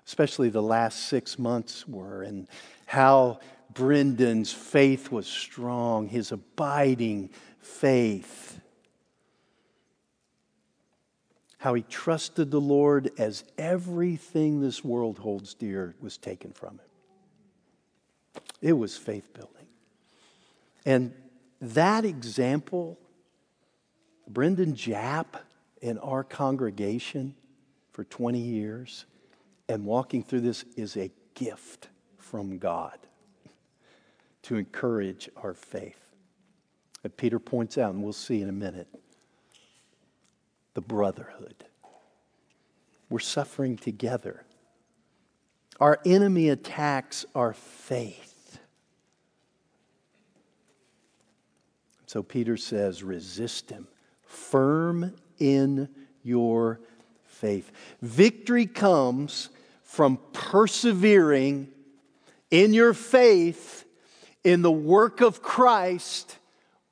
especially 0.07 0.51
the 0.51 0.63
last 0.63 1.07
six 1.07 1.39
months 1.39 1.87
were, 1.87 2.23
and 2.23 2.49
how 2.87 3.41
Brendan's 3.73 4.53
faith 4.53 5.11
was 5.11 5.27
strong, 5.27 6.09
his 6.09 6.33
abiding 6.33 7.31
faith. 7.61 8.61
How 11.59 11.75
he 11.75 11.83
trusted 11.83 12.51
the 12.51 12.61
Lord 12.61 13.11
as 13.19 13.45
everything 13.59 14.61
this 14.61 14.83
world 14.83 15.19
holds 15.19 15.55
dear 15.55 15.95
was 16.01 16.17
taken 16.17 16.53
from 16.53 16.79
him. 16.79 18.43
It 18.63 18.73
was 18.73 18.97
faith 18.97 19.33
building. 19.35 19.67
And 20.87 21.13
that 21.61 22.05
example, 22.05 22.99
Brendan 24.27 24.75
Japp 24.75 25.41
in 25.83 25.99
our 25.99 26.25
congregation 26.25 27.35
for 27.93 28.05
20 28.05 28.39
years 28.39 29.05
and 29.69 29.85
walking 29.85 30.23
through 30.23 30.41
this 30.41 30.65
is 30.77 30.97
a 30.97 31.11
gift 31.35 31.89
from 32.19 32.59
God 32.59 32.99
to 34.43 34.57
encourage 34.57 35.29
our 35.37 35.55
faith. 35.55 36.10
And 37.03 37.17
Peter 37.17 37.39
points 37.39 37.79
out, 37.79 37.95
and 37.95 38.03
we'll 38.03 38.13
see 38.13 38.43
in 38.43 38.49
a 38.49 38.53
minute, 38.53 38.89
the 40.75 40.81
brotherhood. 40.81 41.65
We're 43.09 43.19
suffering 43.19 43.77
together. 43.77 44.45
Our 45.81 45.99
enemy 46.05 46.51
attacks 46.51 47.25
our 47.35 47.55
faith. 47.55 48.59
So 52.07 52.23
Peter 52.23 52.57
says, 52.57 53.03
resist 53.03 53.71
him, 53.71 53.89
firm 54.23 55.15
in 55.39 55.89
your 56.23 56.81
faith. 57.25 57.71
Victory 58.03 58.67
comes 58.67 59.49
from 59.85 60.19
persevering 60.33 61.69
in 62.51 62.75
your 62.75 62.95
faith 62.95 63.85
in 64.45 64.63
the 64.63 64.73
work 64.73 65.21
of 65.21 65.41
Christ 65.41 66.37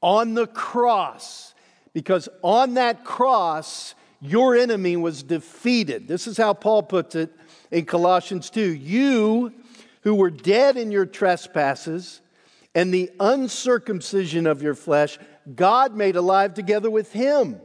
on 0.02 0.34
the 0.34 0.46
cross. 0.46 1.54
Because 1.92 2.28
on 2.42 2.74
that 2.74 3.04
cross, 3.04 3.94
your 4.20 4.56
enemy 4.56 4.96
was 4.96 5.22
defeated. 5.22 6.08
This 6.08 6.26
is 6.26 6.36
how 6.36 6.54
Paul 6.54 6.82
puts 6.82 7.14
it 7.14 7.32
in 7.70 7.84
Colossians 7.84 8.50
2 8.50 8.60
You 8.74 9.52
who 10.02 10.14
were 10.14 10.30
dead 10.30 10.76
in 10.76 10.90
your 10.90 11.06
trespasses 11.06 12.20
and 12.74 12.92
the 12.92 13.10
uncircumcision 13.18 14.46
of 14.46 14.62
your 14.62 14.74
flesh, 14.74 15.18
God 15.54 15.94
made 15.94 16.16
alive 16.16 16.54
together 16.54 16.90
with 16.90 17.12
him, 17.12 17.60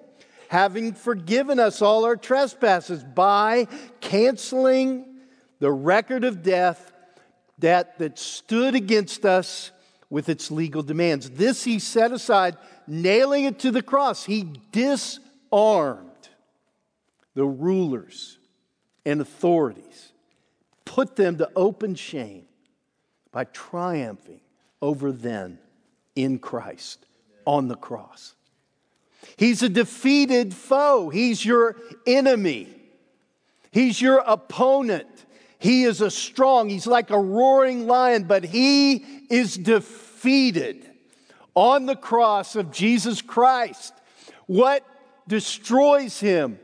having 0.47 0.93
forgiven 0.93 1.59
us 1.59 1.81
all 1.81 2.05
our 2.05 2.15
trespasses 2.15 3.03
by 3.03 3.67
canceling 4.01 5.05
the 5.59 5.71
record 5.71 6.23
of 6.23 6.41
death 6.41 6.91
that, 7.59 7.99
that 7.99 8.17
stood 8.17 8.75
against 8.75 9.25
us 9.25 9.71
with 10.13 10.29
its 10.29 10.51
legal 10.51 10.83
demands. 10.83 11.27
This 11.31 11.63
he 11.63 11.79
set 11.79 12.11
aside, 12.11 12.55
nailing 12.85 13.45
it 13.45 13.57
to 13.57 13.71
the 13.71 13.81
cross. 13.81 14.23
He 14.23 14.47
disarmed 14.71 16.11
the 17.33 17.43
rulers 17.43 18.37
and 19.07 19.21
authorities, 19.21 20.11
put 20.85 21.15
them 21.15 21.39
to 21.39 21.49
open 21.55 21.95
shame 21.95 22.45
by 23.31 23.45
triumphing 23.45 24.39
over 24.83 25.11
them 25.11 25.57
in 26.15 26.37
Christ 26.37 27.07
on 27.45 27.67
the 27.67 27.75
cross. 27.75 28.35
He's 29.35 29.63
a 29.63 29.69
defeated 29.69 30.53
foe, 30.53 31.09
he's 31.09 31.43
your 31.43 31.75
enemy, 32.05 32.67
he's 33.71 33.99
your 33.99 34.19
opponent. 34.19 35.07
He 35.57 35.85
is 35.85 36.01
a 36.01 36.11
strong, 36.11 36.67
he's 36.69 36.85
like 36.85 37.09
a 37.09 37.17
roaring 37.17 37.87
lion, 37.87 38.25
but 38.25 38.43
he 38.43 38.95
is 39.29 39.55
defeated 39.55 40.02
on 41.55 41.85
the 41.85 41.95
cross 41.95 42.55
of 42.55 42.71
Jesus 42.71 43.21
Christ. 43.21 43.93
What 44.47 44.85
destroys 45.27 46.19
him 46.19 46.59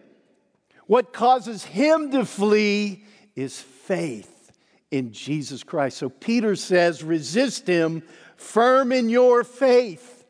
what 0.89 1.13
causes 1.13 1.63
him 1.63 2.09
to 2.13 2.25
flee 2.25 3.03
is 3.35 3.59
faith 3.61 4.51
in 4.89 5.11
Jesus 5.11 5.61
Christ. 5.61 5.97
So 5.97 6.09
Peter 6.09 6.55
says, 6.55 7.03
resist 7.03 7.67
him 7.67 8.01
firm 8.37 8.91
in 8.91 9.07
your 9.07 9.43
faith. 9.43 10.25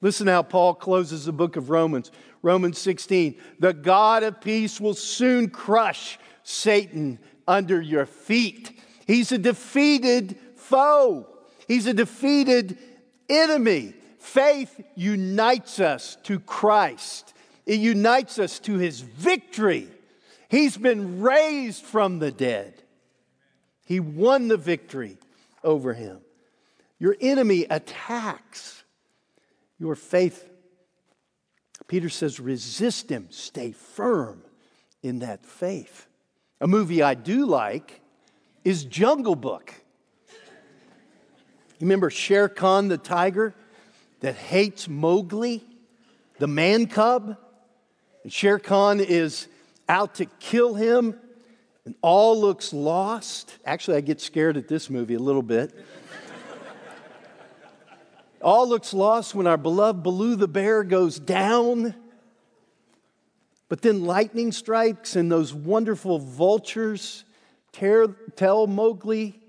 Listen 0.00 0.26
how 0.26 0.42
Paul 0.42 0.74
closes 0.74 1.26
the 1.26 1.32
book 1.32 1.54
of 1.54 1.70
Romans. 1.70 2.10
Romans 2.42 2.78
16. 2.78 3.36
The 3.60 3.72
God 3.72 4.24
of 4.24 4.40
peace 4.40 4.80
will 4.80 4.94
soon 4.94 5.48
crush 5.48 6.18
Satan 6.42 7.20
under 7.46 7.80
your 7.80 8.04
feet. 8.04 8.80
He's 9.06 9.30
a 9.30 9.38
defeated 9.38 10.36
foe, 10.56 11.28
he's 11.70 11.86
a 11.86 11.94
defeated 11.94 12.76
enemy. 13.28 13.94
Faith 14.18 14.80
unites 14.96 15.78
us 15.78 16.16
to 16.24 16.40
Christ, 16.40 17.32
it 17.64 17.78
unites 17.78 18.40
us 18.40 18.58
to 18.60 18.74
his 18.74 19.00
victory. 19.00 19.86
He's 20.48 20.76
been 20.76 21.20
raised 21.20 21.84
from 21.84 22.18
the 22.18 22.32
dead. 22.32 22.82
He 23.86 24.00
won 24.00 24.48
the 24.48 24.56
victory 24.56 25.16
over 25.62 25.94
him. 25.94 26.22
Your 26.98 27.16
enemy 27.20 27.66
attacks 27.70 28.82
your 29.78 29.94
faith. 29.94 30.48
Peter 31.86 32.08
says, 32.08 32.40
resist 32.40 33.08
him, 33.08 33.28
stay 33.30 33.70
firm 33.70 34.42
in 35.04 35.20
that 35.20 35.46
faith. 35.46 36.08
A 36.60 36.66
movie 36.66 37.00
I 37.00 37.14
do 37.14 37.46
like 37.46 38.00
is 38.64 38.84
Jungle 38.84 39.36
Book. 39.36 39.72
You 41.80 41.86
remember 41.86 42.10
Shere 42.10 42.50
Khan 42.50 42.88
the 42.88 42.98
tiger 42.98 43.54
that 44.20 44.34
hates 44.34 44.86
Mowgli, 44.86 45.64
the 46.38 46.46
man 46.46 46.86
cub? 46.86 47.38
And 48.22 48.30
Shere 48.30 48.58
Khan 48.58 49.00
is 49.00 49.48
out 49.88 50.16
to 50.16 50.26
kill 50.26 50.74
him, 50.74 51.18
and 51.86 51.94
all 52.02 52.38
looks 52.38 52.74
lost. 52.74 53.56
Actually, 53.64 53.96
I 53.96 54.02
get 54.02 54.20
scared 54.20 54.58
at 54.58 54.68
this 54.68 54.90
movie 54.90 55.14
a 55.14 55.18
little 55.18 55.40
bit. 55.42 55.72
all 58.42 58.68
looks 58.68 58.92
lost 58.92 59.34
when 59.34 59.46
our 59.46 59.56
beloved 59.56 60.02
Baloo 60.02 60.36
the 60.36 60.48
bear 60.48 60.84
goes 60.84 61.18
down. 61.18 61.94
But 63.70 63.80
then 63.80 64.04
lightning 64.04 64.52
strikes, 64.52 65.16
and 65.16 65.32
those 65.32 65.54
wonderful 65.54 66.18
vultures 66.18 67.24
tear, 67.72 68.08
tell 68.36 68.66
Mowgli 68.66 69.39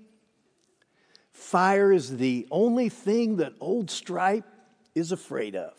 fire 1.42 1.92
is 1.92 2.16
the 2.16 2.46
only 2.50 2.88
thing 2.88 3.36
that 3.36 3.52
old 3.60 3.90
Stripe 3.90 4.46
is 4.94 5.12
afraid 5.12 5.56
of. 5.56 5.74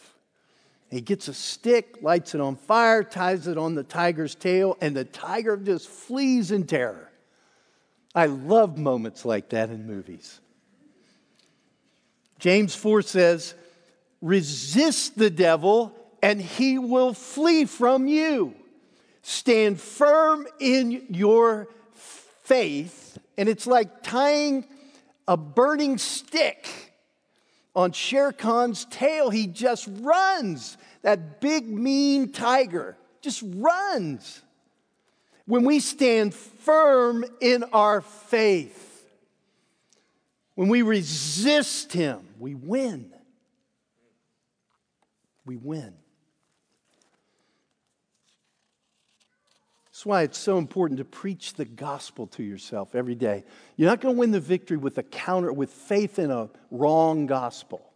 He 0.91 1.02
gets 1.02 1.28
a 1.28 1.34
stick, 1.34 1.97
lights 2.02 2.36
it 2.36 2.41
on 2.41 2.56
fire, 2.56 3.04
ties 3.04 3.47
it 3.47 3.58
on 3.58 3.73
the 3.73 3.84
tiger's 3.84 4.36
tail, 4.36 4.78
and 4.80 4.95
the 4.95 5.06
tiger 5.06 5.58
just 5.58 5.88
flees 5.88 6.52
in 6.52 6.67
terror. 6.67 7.10
I 8.13 8.28
love 8.28 8.78
moments 8.78 9.26
like 9.26 9.49
that 9.49 9.71
in 9.71 9.88
movies. 9.88 10.39
James 12.38 12.76
4 12.76 13.02
says, 13.02 13.56
Resist 14.21 15.17
the 15.17 15.32
devil, 15.32 15.95
and 16.21 16.39
he 16.39 16.78
will 16.78 17.13
flee 17.13 17.65
from 17.65 18.06
you. 18.06 18.54
Stand 19.23 19.82
firm 19.82 20.45
in 20.60 21.08
your 21.10 21.67
faith. 21.93 23.17
And 23.38 23.49
it's 23.49 23.65
like 23.65 24.04
tying 24.04 24.65
a 25.28 25.38
burning 25.38 25.98
stick 25.98 26.94
on 27.76 27.92
Shere 27.92 28.32
Khan's 28.32 28.86
tail. 28.86 29.30
He 29.30 29.48
just 29.48 29.90
runs. 30.02 30.78
That 31.02 31.42
big, 31.42 31.68
mean 31.68 32.32
tiger 32.32 32.98
just 33.22 33.44
runs. 33.56 34.42
When 35.46 35.66
we 35.66 35.80
stand 35.80 36.34
firm 36.34 37.26
in 37.42 37.64
our 37.74 38.02
faith, 38.02 39.06
when 40.56 40.70
we 40.70 40.84
resist 40.84 41.92
him, 41.92 42.28
we 42.40 42.54
win. 42.54 43.12
We 45.46 45.58
win. 45.58 45.94
That's 50.04 50.10
why 50.10 50.24
it's 50.24 50.38
so 50.38 50.58
important 50.58 50.98
to 50.98 51.06
preach 51.06 51.54
the 51.54 51.63
gospel 51.63 52.28
to 52.28 52.44
yourself 52.44 52.94
every 52.94 53.16
day. 53.16 53.46
You're 53.78 53.89
not 53.89 54.02
going 54.02 54.16
to 54.16 54.20
win 54.20 54.32
the 54.32 54.42
victory 54.42 54.76
with 54.76 54.98
a 54.98 55.04
counter, 55.04 55.54
with 55.54 55.70
faith 55.70 56.20
in 56.20 56.30
a 56.30 56.50
wrong 56.72 57.26
gospel, 57.26 57.89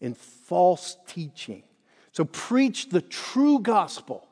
in 0.00 0.14
false 0.14 0.96
teaching. 1.06 1.62
So 2.10 2.24
preach 2.24 2.88
the 2.88 3.00
true 3.00 3.60
gospel 3.60 4.26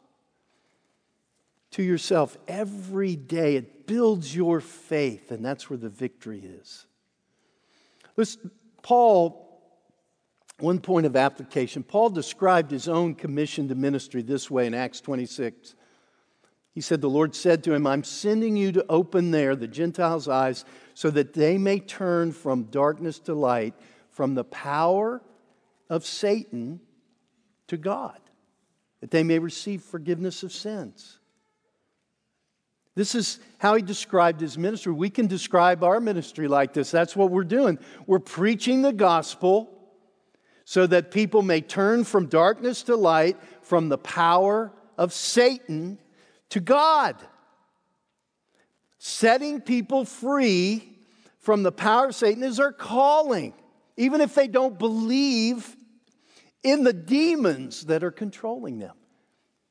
to 1.71 1.85
yourself 1.85 2.37
every 2.49 3.15
day. 3.15 3.55
It 3.55 3.87
builds 3.87 4.35
your 4.35 4.61
faith, 4.61 5.31
and 5.31 5.45
that's 5.45 5.71
where 5.71 5.77
the 5.77 5.89
victory 5.89 6.41
is. 6.41 6.85
Listen, 8.17 8.51
Paul, 8.83 9.63
one 10.59 10.81
point 10.81 11.07
of 11.07 11.15
application, 11.15 11.85
Paul 11.85 12.11
described 12.11 12.73
his 12.73 12.89
own 12.89 13.15
commission 13.15 13.69
to 13.69 13.77
ministry 13.77 14.23
this 14.23 14.51
way 14.51 14.67
in 14.67 14.75
Acts 14.75 15.01
26. 15.01 15.77
He 16.79 16.83
said, 16.83 17.01
The 17.01 17.11
Lord 17.11 17.35
said 17.35 17.65
to 17.65 17.75
him, 17.75 17.89
I'm 17.89 18.05
sending 18.05 18.57
you 18.57 18.71
to 18.71 18.87
open 18.89 19.33
there 19.33 19.57
the 19.57 19.67
Gentiles' 19.67 20.29
eyes 20.29 20.65
so 20.95 21.11
that 21.11 21.35
they 21.35 21.59
may 21.59 21.81
turn 21.81 22.31
from 22.31 22.67
darkness 22.71 23.19
to 23.19 23.35
light, 23.35 23.75
from 24.11 24.37
the 24.37 24.45
power 24.45 25.21
of 25.91 26.07
Satan 26.07 26.79
to 27.67 27.77
God, 27.77 28.21
that 29.01 29.11
they 29.11 29.25
may 29.25 29.41
receive 29.41 29.83
forgiveness 29.83 30.45
of 30.45 30.53
sins. 30.53 31.19
This 32.95 33.17
is 33.17 33.41
how 33.59 33.75
he 33.75 33.83
described 33.83 34.41
his 34.41 34.57
ministry. 34.57 34.93
We 34.93 35.11
can 35.11 35.27
describe 35.27 35.83
our 35.83 35.99
ministry 35.99 36.47
like 36.47 36.75
this. 36.75 36.93
That's 36.93 37.17
what 37.17 37.33
we're 37.33 37.43
doing. 37.43 37.81
We're 38.07 38.21
preaching 38.21 38.83
the 38.83 38.93
gospel 38.93 39.69
so 40.65 40.87
that 40.87 41.11
people 41.11 41.43
may 41.43 41.61
turn 41.61 42.05
from 42.05 42.27
darkness 42.27 42.85
to 42.85 42.95
light, 42.95 43.37
from 43.63 43.89
the 43.89 43.99
power 43.99 44.71
of 44.97 45.13
Satan 45.13 45.99
to 46.51 46.61
God, 46.61 47.17
setting 48.99 49.61
people 49.61 50.05
free 50.05 50.99
from 51.39 51.63
the 51.63 51.73
power 51.73 52.09
of 52.09 52.15
Satan 52.15 52.43
is 52.43 52.61
our 52.61 52.73
calling, 52.73 53.55
even 53.97 54.21
if 54.21 54.35
they 54.35 54.49
don't 54.49 54.79
believe 54.79 55.77
in 56.63 56.85
the 56.85 56.93
demons 56.93 57.87
that 57.87 58.03
are 58.03 58.11
controlling 58.11 58.79
them. 58.79 58.95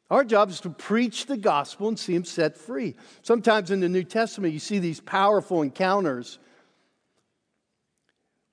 Our 0.09 0.23
job 0.23 0.49
is 0.49 0.61
to 0.61 0.69
preach 0.69 1.25
the 1.25 1.35
gospel 1.35 1.89
and 1.89 1.99
see 1.99 2.13
them 2.13 2.23
set 2.23 2.57
free. 2.57 2.95
Sometimes 3.23 3.71
in 3.71 3.81
the 3.81 3.89
New 3.89 4.05
Testament, 4.05 4.53
you 4.53 4.59
see 4.59 4.79
these 4.79 5.01
powerful 5.01 5.61
encounters 5.61 6.39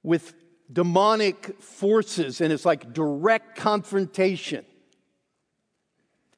with 0.02 0.34
demonic 0.72 1.62
forces, 1.62 2.40
and 2.40 2.52
it's 2.52 2.64
like 2.64 2.92
direct 2.92 3.56
confrontation 3.56 4.64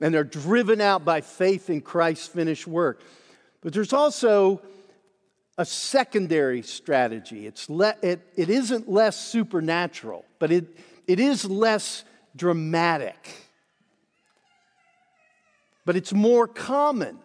and 0.01 0.15
they're 0.15 0.25
driven 0.25 0.81
out 0.81 1.05
by 1.05 1.21
faith 1.21 1.71
in 1.71 1.81
Christ's 1.81 2.29
finished 2.29 2.67
work. 2.67 3.01
But 3.63 3.73
there's 3.73 3.93
also 3.93 4.61
a 5.59 5.65
secondary 5.65 6.63
strategy. 6.63 7.47
It's 7.47 7.71
le- 7.71 7.97
it, 8.03 8.21
it 8.37 8.51
isn't 8.51 8.91
less 8.91 9.19
supernatural, 9.19 10.25
but 10.39 10.53
it, 10.53 10.67
it 11.07 11.19
is 11.19 11.45
less 11.45 12.05
dramatic. 12.35 13.35
But 15.85 15.97
it's 15.97 16.13
more 16.13 16.47
common. 16.47 17.19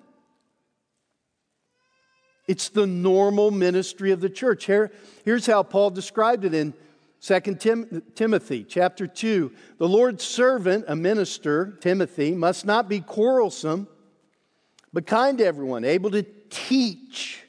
It's 2.47 2.69
the 2.69 2.87
normal 2.87 3.51
ministry 3.51 4.11
of 4.11 4.21
the 4.21 4.29
church. 4.29 4.65
Here, 4.65 4.91
here's 5.25 5.45
how 5.45 5.63
Paul 5.63 5.89
described 5.89 6.45
it 6.45 6.53
in 6.53 6.73
2 7.21 7.39
Tim- 7.59 8.03
Timothy 8.15 8.63
chapter 8.63 9.05
2 9.05 9.51
The 9.77 9.87
Lord's 9.87 10.23
servant, 10.23 10.85
a 10.87 10.95
minister, 10.95 11.77
Timothy, 11.79 12.31
must 12.31 12.65
not 12.65 12.89
be 12.89 12.99
quarrelsome, 12.99 13.87
but 14.91 15.05
kind 15.05 15.37
to 15.37 15.45
everyone, 15.45 15.85
able 15.85 16.09
to 16.11 16.25
teach, 16.49 17.43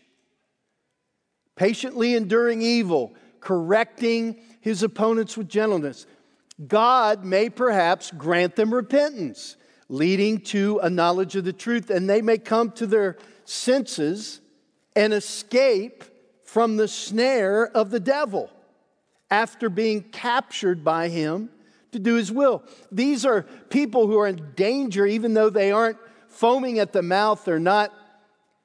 patiently 1.56 2.14
enduring 2.14 2.60
evil, 2.60 3.14
correcting 3.40 4.40
his 4.60 4.82
opponents 4.82 5.38
with 5.38 5.48
gentleness. 5.48 6.06
God 6.68 7.24
may 7.24 7.48
perhaps 7.48 8.10
grant 8.10 8.56
them 8.56 8.74
repentance, 8.74 9.56
leading 9.88 10.40
to 10.40 10.80
a 10.82 10.90
knowledge 10.90 11.34
of 11.34 11.44
the 11.44 11.52
truth, 11.52 11.88
and 11.88 12.08
they 12.08 12.20
may 12.20 12.36
come 12.36 12.72
to 12.72 12.86
their 12.86 13.16
senses 13.46 14.42
and 14.94 15.14
escape 15.14 16.04
from 16.44 16.76
the 16.76 16.88
snare 16.88 17.66
of 17.74 17.90
the 17.90 18.00
devil 18.00 18.50
after 19.32 19.70
being 19.70 20.02
captured 20.02 20.84
by 20.84 21.08
him 21.08 21.48
to 21.90 21.98
do 21.98 22.16
his 22.16 22.30
will. 22.30 22.62
These 22.92 23.24
are 23.24 23.42
people 23.70 24.06
who 24.06 24.18
are 24.18 24.26
in 24.26 24.52
danger, 24.54 25.06
even 25.06 25.32
though 25.32 25.48
they 25.48 25.72
aren't 25.72 25.96
foaming 26.28 26.78
at 26.78 26.92
the 26.92 27.00
mouth, 27.00 27.42
they're 27.42 27.58
not 27.58 27.94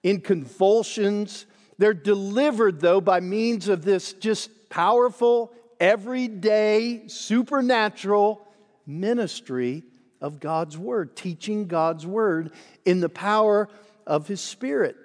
in 0.03 0.19
convulsions. 0.19 1.45
They're 1.77 1.93
delivered, 1.93 2.81
though, 2.81 2.99
by 2.99 3.21
means 3.21 3.69
of 3.69 3.85
this 3.85 4.11
just 4.11 4.69
powerful, 4.69 5.53
everyday, 5.79 7.07
supernatural 7.07 8.45
ministry 8.85 9.83
of 10.19 10.41
God's 10.41 10.77
Word, 10.77 11.15
teaching 11.15 11.67
God's 11.67 12.05
Word 12.05 12.51
in 12.83 12.99
the 12.99 13.09
power 13.09 13.69
of 14.05 14.27
His 14.27 14.41
Spirit. 14.41 14.97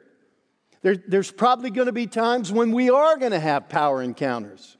There, 0.83 0.97
there's 0.97 1.31
probably 1.31 1.71
going 1.71 1.87
to 1.87 1.93
be 1.93 2.09
times 2.09 2.51
when 2.51 2.73
we 2.73 2.91
are 2.91 3.17
going 3.17 3.31
to 3.31 3.39
have 3.39 3.69
power 3.69 4.03
encounters 4.03 4.77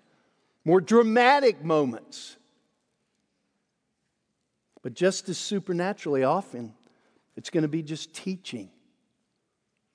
more 0.65 0.81
dramatic 0.81 1.65
moments. 1.65 2.37
But 4.83 4.95
just 4.95 5.29
as 5.29 5.39
supernaturally 5.39 6.25
often, 6.25 6.75
it's 7.37 7.51
going 7.51 7.63
to 7.63 7.69
be 7.69 7.83
just 7.83 8.13
teaching. 8.15 8.71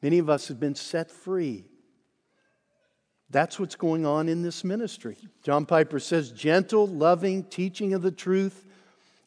Many 0.02 0.20
of 0.20 0.30
us 0.30 0.48
have 0.48 0.60
been 0.60 0.76
set 0.76 1.12
free. 1.12 1.66
That's 3.30 3.60
what's 3.60 3.76
going 3.76 4.06
on 4.06 4.30
in 4.30 4.42
this 4.42 4.64
ministry. 4.64 5.18
John 5.44 5.66
Piper 5.66 6.00
says 6.00 6.32
gentle, 6.32 6.88
loving 6.88 7.44
teaching 7.44 7.94
of 7.94 8.02
the 8.02 8.12
truth 8.12 8.66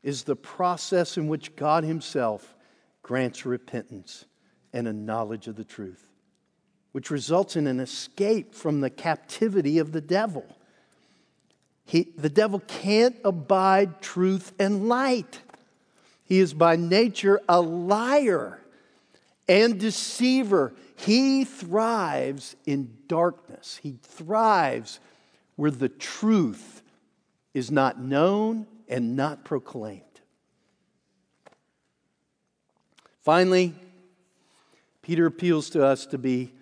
is 0.02 0.22
the 0.22 0.36
process 0.36 1.18
in 1.18 1.28
which 1.28 1.54
God 1.56 1.84
Himself 1.84 2.56
grants 3.02 3.44
repentance 3.44 4.24
and 4.72 4.88
a 4.88 4.92
knowledge 4.92 5.48
of 5.48 5.56
the 5.56 5.64
truth. 5.64 6.06
which 6.92 7.10
results 7.10 7.56
in 7.56 7.66
an 7.66 7.80
escape 7.80 8.54
from 8.54 8.80
the 8.80 8.90
captivity 8.90 9.78
of 9.78 9.92
the 9.92 10.00
devil. 10.00 10.44
He, 11.84 12.12
the 12.16 12.28
devil 12.28 12.60
can't 12.60 13.16
abide 13.24 14.00
truth 14.00 14.52
and 14.58 14.88
light. 14.88 15.40
He 16.24 16.38
is 16.38 16.54
by 16.54 16.76
nature 16.76 17.40
a 17.48 17.60
liar 17.60 18.60
and 19.48 19.80
deceiver. 19.80 20.72
He 20.96 21.44
thrives 21.44 22.54
in 22.66 22.96
darkness. 23.08 23.80
He 23.82 23.98
thrives 24.02 25.00
where 25.56 25.72
the 25.72 25.88
truth 25.88 26.82
is 27.52 27.70
not 27.70 28.00
known 28.00 28.66
and 28.88 29.16
not 29.16 29.44
proclaimed. 29.44 30.04
Finally, 33.22 33.74
Peter 35.02 35.26
appeals 35.26 35.70
to 35.70 35.84
us 35.84 36.06
to 36.06 36.18
be 36.18 36.52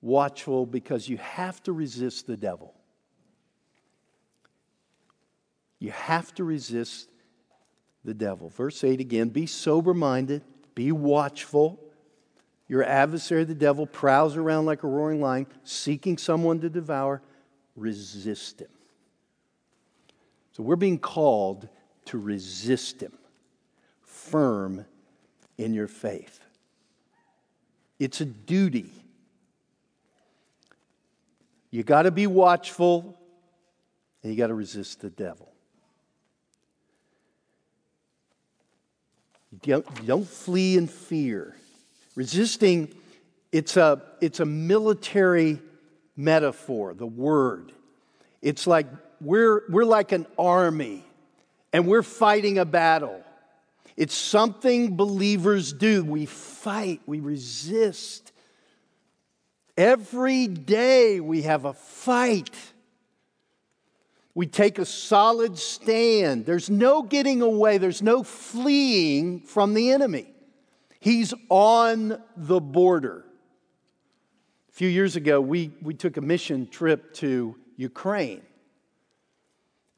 watchful 0.00 0.66
because 0.66 1.08
you 1.08 1.16
have 1.18 1.62
to 1.64 1.72
resist 1.72 2.26
the 2.26 2.36
devil. 2.36 2.74
You 5.82 5.90
have 5.90 6.32
to 6.36 6.44
resist 6.44 7.08
the 8.04 8.14
devil. 8.14 8.48
Verse 8.50 8.84
8 8.84 9.00
again 9.00 9.30
be 9.30 9.46
sober 9.46 9.92
minded, 9.92 10.42
be 10.76 10.92
watchful. 10.92 11.80
Your 12.68 12.84
adversary, 12.84 13.42
the 13.42 13.56
devil, 13.56 13.88
prowls 13.88 14.36
around 14.36 14.66
like 14.66 14.84
a 14.84 14.86
roaring 14.86 15.20
lion, 15.20 15.48
seeking 15.64 16.16
someone 16.18 16.60
to 16.60 16.70
devour. 16.70 17.20
Resist 17.74 18.60
him. 18.60 18.68
So 20.52 20.62
we're 20.62 20.76
being 20.76 21.00
called 21.00 21.68
to 22.06 22.18
resist 22.18 23.00
him, 23.00 23.18
firm 24.02 24.86
in 25.58 25.74
your 25.74 25.88
faith. 25.88 26.38
It's 27.98 28.20
a 28.20 28.26
duty. 28.26 28.92
You 31.72 31.82
got 31.82 32.02
to 32.02 32.12
be 32.12 32.28
watchful 32.28 33.18
and 34.22 34.30
you 34.30 34.38
got 34.38 34.46
to 34.46 34.54
resist 34.54 35.00
the 35.00 35.10
devil. 35.10 35.51
Don't, 39.60 40.06
don't 40.06 40.26
flee 40.26 40.76
in 40.76 40.86
fear. 40.86 41.56
Resisting, 42.14 42.94
it's 43.50 43.76
a, 43.76 44.02
it's 44.20 44.40
a 44.40 44.46
military 44.46 45.60
metaphor, 46.16 46.94
the 46.94 47.06
word. 47.06 47.72
It's 48.40 48.66
like 48.66 48.86
we're, 49.20 49.62
we're 49.68 49.84
like 49.84 50.12
an 50.12 50.26
army 50.38 51.04
and 51.72 51.86
we're 51.86 52.02
fighting 52.02 52.58
a 52.58 52.64
battle. 52.64 53.22
It's 53.96 54.14
something 54.14 54.96
believers 54.96 55.72
do. 55.72 56.04
We 56.04 56.26
fight, 56.26 57.02
we 57.06 57.20
resist. 57.20 58.32
Every 59.76 60.46
day 60.46 61.20
we 61.20 61.42
have 61.42 61.64
a 61.64 61.72
fight. 61.72 62.50
We 64.34 64.46
take 64.46 64.78
a 64.78 64.86
solid 64.86 65.58
stand. 65.58 66.46
There's 66.46 66.70
no 66.70 67.02
getting 67.02 67.42
away, 67.42 67.78
there's 67.78 68.02
no 68.02 68.22
fleeing 68.22 69.40
from 69.40 69.74
the 69.74 69.90
enemy. 69.90 70.26
He's 71.00 71.34
on 71.48 72.22
the 72.36 72.60
border. 72.60 73.24
A 74.70 74.72
few 74.72 74.88
years 74.88 75.16
ago, 75.16 75.40
we, 75.40 75.72
we 75.82 75.94
took 75.94 76.16
a 76.16 76.20
mission 76.20 76.66
trip 76.68 77.12
to 77.14 77.56
Ukraine. 77.76 78.42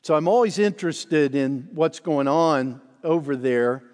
So 0.02 0.14
I'm 0.14 0.26
always 0.26 0.58
interested 0.58 1.34
in 1.34 1.68
what's 1.72 2.00
going 2.00 2.26
on 2.26 2.80
over 3.04 3.36
there, 3.36 3.84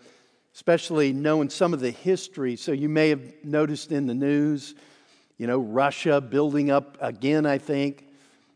especially 0.55 1.13
knowing 1.13 1.51
some 1.51 1.75
of 1.75 1.81
the 1.81 1.91
history. 1.91 2.57
So 2.57 2.73
you 2.73 2.89
may 2.89 3.11
have 3.11 3.21
noticed 3.45 3.93
in 3.93 4.07
the 4.07 4.15
news, 4.15 4.75
you 5.37 5.47
know, 5.47 5.59
Russia 5.59 6.21
building 6.21 6.71
up 6.71 6.97
again, 7.01 7.45
I 7.45 7.59
think. 7.59 8.07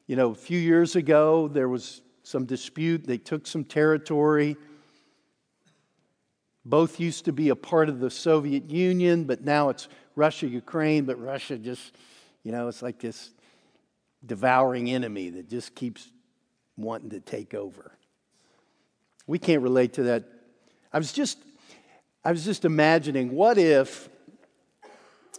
You 0.06 0.16
know, 0.16 0.32
a 0.32 0.34
few 0.34 0.58
years 0.58 0.96
ago, 0.96 1.48
there 1.48 1.68
was 1.68 2.02
some 2.24 2.44
dispute. 2.44 3.06
They 3.06 3.16
took 3.16 3.46
some 3.46 3.64
territory. 3.64 4.56
Both 6.64 7.00
used 7.00 7.24
to 7.24 7.32
be 7.32 7.48
a 7.48 7.56
part 7.56 7.88
of 7.88 8.00
the 8.00 8.10
Soviet 8.10 8.70
Union, 8.70 9.24
but 9.24 9.44
now 9.44 9.70
it's 9.70 9.88
Russia, 10.14 10.46
Ukraine. 10.46 11.04
But 11.04 11.18
Russia 11.20 11.56
just, 11.56 11.96
you 12.42 12.52
know, 12.52 12.68
it's 12.68 12.82
like 12.82 12.98
this 12.98 13.30
devouring 14.24 14.90
enemy 14.90 15.30
that 15.30 15.48
just 15.48 15.74
keeps 15.74 16.10
wanting 16.76 17.10
to 17.10 17.20
take 17.20 17.54
over. 17.54 17.96
We 19.26 19.38
can't 19.38 19.62
relate 19.62 19.94
to 19.94 20.02
that. 20.04 20.24
I 20.92 20.98
was 20.98 21.12
just, 21.12 21.38
I 22.22 22.30
was 22.30 22.44
just 22.44 22.66
imagining 22.66 23.32
what 23.32 23.56
if 23.56 24.08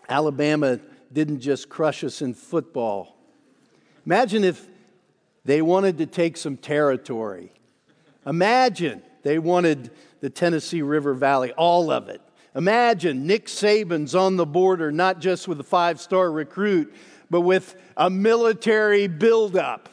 Alabama 0.10 0.80
didn't 1.14 1.40
just 1.40 1.70
crush 1.70 2.04
us 2.04 2.24
in 2.24 2.34
football 2.34 3.15
Imagine 4.06 4.44
if 4.44 4.68
they 5.46 5.62
wanted 5.62 5.98
to 6.00 6.06
take 6.06 6.38
some 6.38 6.58
territory. 6.58 7.52
Imagine 8.26 9.02
they 9.24 9.40
wanted 9.40 9.92
the 10.20 10.30
Tennessee 10.30 10.82
River 10.82 11.14
Valley, 11.14 11.52
all 11.54 11.92
of 11.92 12.10
it. 12.10 12.22
Imagine 12.56 13.28
Nick 13.28 13.48
Saban's 13.48 14.16
on 14.16 14.38
the 14.38 14.46
border, 14.46 14.92
not 14.92 15.20
just 15.20 15.48
with 15.48 15.60
a 15.60 15.64
five 15.64 16.00
star 16.00 16.32
recruit, 16.32 16.94
but 17.30 17.42
with 17.42 17.76
a 17.98 18.10
military 18.10 19.08
buildup. 19.08 19.90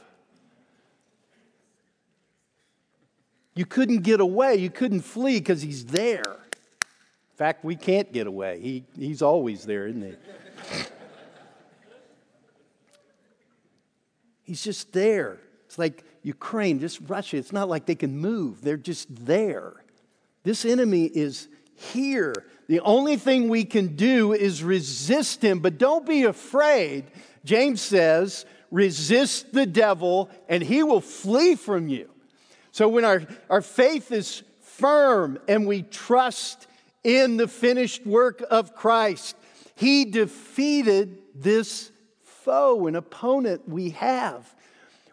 You 3.55 3.67
couldn't 3.67 4.03
get 4.03 4.21
away, 4.21 4.57
you 4.57 4.71
couldn't 4.71 5.01
flee 5.01 5.39
because 5.39 5.61
he's 5.61 5.85
there. 5.87 6.23
In 6.23 7.37
fact, 7.37 7.65
we 7.65 7.77
can't 7.77 8.13
get 8.13 8.27
away. 8.27 8.61
He, 8.61 8.85
he's 8.99 9.21
always 9.21 9.65
there, 9.65 9.89
isn't 9.89 10.03
he? 10.03 10.15
He's 14.45 14.63
just 14.63 14.93
there. 14.93 15.39
It's 15.67 15.79
like 15.79 16.05
Ukraine, 16.23 16.81
just 16.81 17.01
Russia. 17.07 17.37
It's 17.37 17.53
not 17.53 17.69
like 17.69 17.87
they 17.87 17.95
can 17.95 18.19
move, 18.19 18.63
they're 18.63 18.77
just 18.77 19.07
there. 19.25 19.75
This 20.45 20.65
enemy 20.65 21.05
is 21.05 21.49
here. 21.75 22.35
The 22.69 22.81
only 22.81 23.17
thing 23.17 23.49
we 23.49 23.65
can 23.65 23.97
do 23.97 24.33
is 24.33 24.63
resist 24.63 25.43
him, 25.43 25.61
but 25.61 25.79
don't 25.79 26.07
be 26.07 26.25
afraid. 26.25 27.05
James 27.45 27.81
says, 27.81 28.45
resist 28.71 29.53
the 29.53 29.67
devil 29.67 30.31
and 30.49 30.63
he 30.63 30.83
will 30.83 31.01
flee 31.01 31.55
from 31.55 31.89
you. 31.89 32.09
So 32.73 32.89
when 32.89 33.05
our, 33.05 33.23
our 33.51 33.63
faith 33.63 34.11
is 34.11 34.43
firm 34.61 35.39
and 35.47 35.67
we 35.67 35.83
trust 35.83 36.67
in 37.05 37.37
the 37.37 37.47
finished 37.47 38.07
work 38.07 38.43
of 38.51 38.75
Christ, 38.75 39.37
he 39.77 40.07
defeated 40.07 41.19
this 41.35 41.92
foe 42.45 42.87
and 42.87 42.97
opponent 42.97 43.69
we 43.69 43.91
have. 43.91 44.55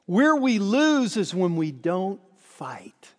Where 0.06 0.36
we 0.36 0.60
lose 0.60 1.18
is 1.18 1.34
when 1.36 1.56
we 1.56 1.72
don't 1.72 2.20
fight, 2.38 3.14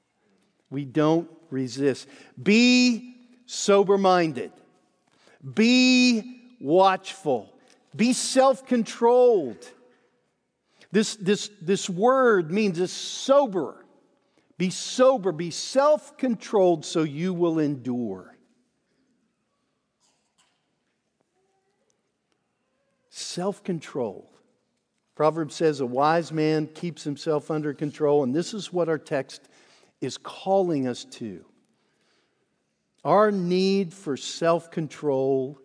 we 0.70 0.84
don't 0.84 1.30
resist. 1.50 2.08
Be 2.40 3.16
sober 3.46 3.96
minded, 3.96 4.52
be 5.54 6.54
watchful, 6.60 7.52
be 7.94 8.12
self 8.12 8.66
controlled. 8.66 9.66
This, 10.92 11.14
this, 11.16 11.50
this 11.62 11.88
word 11.88 12.50
means 12.50 12.80
a 12.80 12.88
sober. 12.88 13.84
Be 14.58 14.70
sober, 14.70 15.30
be 15.30 15.52
self 15.52 16.18
controlled 16.18 16.84
so 16.84 17.04
you 17.04 17.32
will 17.32 17.60
endure. 17.60 18.36
Self 23.30 23.62
control. 23.62 24.30
Proverbs 25.14 25.54
says 25.54 25.80
a 25.80 25.86
wise 25.86 26.32
man 26.32 26.66
keeps 26.66 27.04
himself 27.04 27.50
under 27.50 27.74
control, 27.74 28.22
and 28.22 28.34
this 28.34 28.54
is 28.54 28.72
what 28.72 28.88
our 28.88 28.98
text 28.98 29.48
is 30.00 30.16
calling 30.16 30.88
us 30.88 31.04
to. 31.04 31.44
Our 33.04 33.30
need 33.30 33.92
for 33.92 34.16
self 34.16 34.70
control 34.70 35.58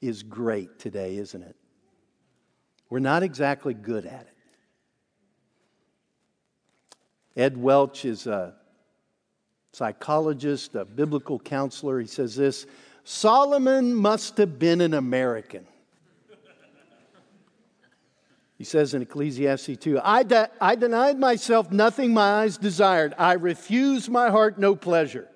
is 0.00 0.22
great 0.22 0.78
today, 0.78 1.16
isn't 1.16 1.42
it? 1.42 1.56
We're 2.90 2.98
not 3.00 3.22
exactly 3.22 3.74
good 3.74 4.06
at 4.06 4.22
it. 4.22 4.34
Ed 7.36 7.56
Welch 7.56 8.04
is 8.04 8.26
a 8.26 8.54
psychologist, 9.72 10.74
a 10.74 10.84
biblical 10.84 11.38
counselor. 11.38 12.00
He 12.00 12.06
says 12.06 12.34
this 12.34 12.66
Solomon 13.04 13.94
must 13.94 14.38
have 14.38 14.58
been 14.58 14.80
an 14.80 14.94
American. 14.94 15.66
He 18.58 18.64
says 18.64 18.92
in 18.92 19.02
Ecclesiastes 19.02 19.78
2 19.78 20.00
I, 20.02 20.24
de- 20.24 20.50
I 20.60 20.74
denied 20.74 21.18
myself 21.18 21.70
nothing 21.70 22.12
my 22.12 22.42
eyes 22.42 22.58
desired. 22.58 23.14
I 23.16 23.34
refused 23.34 24.10
my 24.10 24.30
heart 24.30 24.58
no 24.58 24.74
pleasure. 24.74 25.28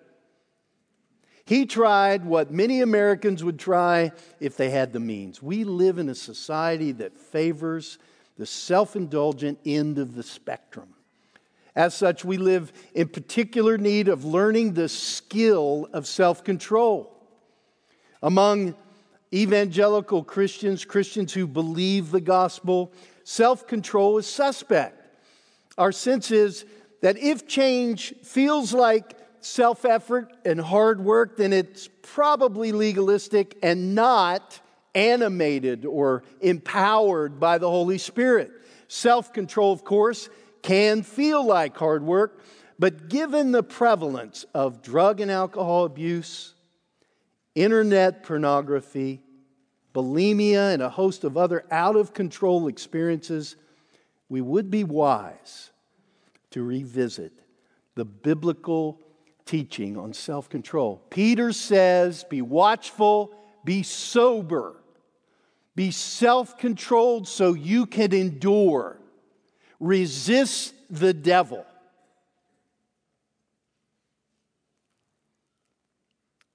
He 1.45 1.67
tried 1.67 2.25
what 2.25 2.53
many 2.53 2.81
Americans 2.81 3.45
would 3.45 3.59
try 3.59 4.13
if 4.41 4.57
they 4.57 4.71
had 4.71 4.93
the 4.93 5.01
means. 5.01 5.41
We 5.41 5.65
live 5.65 5.99
in 5.99 6.09
a 6.09 6.15
society 6.15 6.93
that 6.93 7.17
favors 7.17 7.99
the 8.37 8.47
self 8.47 8.97
indulgent 8.97 9.59
end 9.65 9.99
of 9.99 10.15
the 10.15 10.23
spectrum. 10.23 10.95
As 11.75 11.95
such, 11.95 12.25
we 12.25 12.37
live 12.37 12.73
in 12.95 13.09
particular 13.09 13.79
need 13.79 14.09
of 14.09 14.25
learning 14.25 14.75
the 14.75 14.89
skill 14.89 15.89
of 15.93 16.07
self 16.07 16.43
control. 16.43 17.13
Among 18.23 18.75
evangelical 19.33 20.23
Christians, 20.23 20.85
Christians 20.85 21.33
who 21.33 21.47
believe 21.47 22.11
the 22.11 22.21
gospel, 22.21 22.93
self 23.25 23.67
control 23.67 24.19
is 24.19 24.27
suspect. 24.27 24.99
Our 25.79 25.93
sense 25.93 26.31
is 26.31 26.65
that 27.01 27.19
if 27.19 27.47
change 27.47 28.15
feels 28.23 28.73
like 28.73 29.17
self 29.41 29.85
effort 29.85 30.33
and 30.45 30.61
hard 30.61 31.01
work, 31.01 31.37
then 31.37 31.53
it's 31.53 31.89
probably 32.03 32.73
legalistic 32.73 33.59
and 33.63 33.95
not 33.95 34.61
animated 34.95 35.85
or 35.85 36.23
empowered 36.41 37.41
by 37.41 37.59
the 37.59 37.69
Holy 37.69 37.99
Spirit. 37.99 38.51
Self 38.89 39.33
control, 39.33 39.73
of 39.73 39.85
course, 39.85 40.29
can 40.63 41.03
feel 41.03 41.45
like 41.45 41.77
hard 41.77 42.03
work, 42.03 42.41
but 42.79 43.09
given 43.09 43.53
the 43.53 43.63
prevalence 43.63 44.45
of 44.55 44.83
drug 44.83 45.21
and 45.21 45.31
alcohol 45.31 45.85
abuse, 45.85 46.55
internet 47.55 48.23
pornography, 48.23 49.21
bulimia, 49.95 50.73
and 50.73 50.83
a 50.83 50.89
host 50.89 51.25
of 51.25 51.37
other 51.37 51.65
out 51.71 51.97
of 51.97 52.13
control 52.13 52.69
experiences, 52.69 53.57
we 54.29 54.41
would 54.41 54.71
be 54.71 54.85
wise 54.85 55.71
to 56.51 56.63
revisit 56.63 57.33
the 57.95 58.05
biblical 58.05 58.99
teaching 59.45 59.97
on 59.97 60.13
self 60.13 60.49
control. 60.49 61.03
Peter 61.11 61.53
says, 61.53 62.25
Be 62.25 62.43
watchful, 62.43 63.35
be 63.65 63.83
sober, 63.83 64.77
be 65.75 65.91
self 65.91 66.59
controlled 66.59 67.29
so 67.29 67.55
you 67.55 67.87
can 67.87 68.13
endure, 68.13 68.99
resist 69.81 70.75
the 70.91 71.13
devil. 71.13 71.67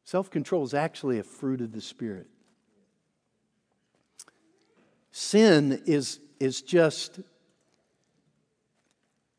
Self 0.03 0.29
control 0.31 0.63
is 0.63 0.73
actually 0.73 1.19
a 1.19 1.23
fruit 1.23 1.59
of 1.59 1.73
the 1.73 1.81
Spirit. 1.81 2.27
Sin 5.19 5.81
is, 5.87 6.19
is 6.39 6.61
just, 6.61 7.21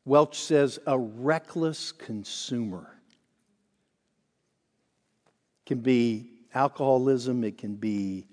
Welch 0.03 0.37
says, 0.37 0.77
a 0.85 0.99
reckless 0.99 1.93
consumer. 1.93 2.99
It 5.25 5.65
can 5.65 5.79
be 5.79 6.31
alcoholism, 6.53 7.45
it 7.45 7.57
can 7.57 7.75
be 7.75 8.27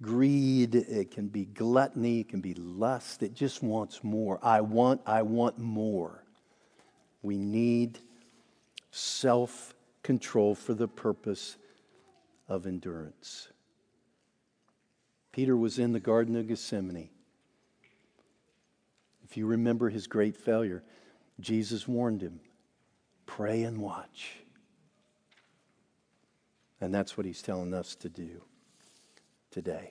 greed, 0.00 0.74
it 0.74 1.10
can 1.10 1.28
be 1.28 1.44
gluttony, 1.44 2.20
it 2.20 2.30
can 2.30 2.40
be 2.40 2.54
lust. 2.54 3.22
It 3.22 3.34
just 3.34 3.62
wants 3.62 4.02
more. 4.02 4.38
I 4.42 4.62
want, 4.62 5.02
I 5.04 5.20
want 5.20 5.58
more. 5.58 6.24
We 7.20 7.36
need 7.36 7.98
self 8.90 9.74
control 10.02 10.54
for 10.54 10.72
the 10.72 10.88
purpose 10.88 11.58
of 12.48 12.66
endurance. 12.66 13.48
Peter 15.36 15.54
was 15.54 15.78
in 15.78 15.92
the 15.92 16.00
Garden 16.00 16.34
of 16.34 16.48
Gethsemane. 16.48 17.10
If 19.22 19.36
you 19.36 19.44
remember 19.44 19.90
his 19.90 20.06
great 20.06 20.34
failure, 20.34 20.82
Jesus 21.40 21.86
warned 21.86 22.22
him 22.22 22.40
pray 23.26 23.62
and 23.64 23.76
watch. 23.76 24.32
And 26.80 26.94
that's 26.94 27.18
what 27.18 27.26
he's 27.26 27.42
telling 27.42 27.74
us 27.74 27.94
to 27.96 28.08
do 28.08 28.40
today. 29.50 29.90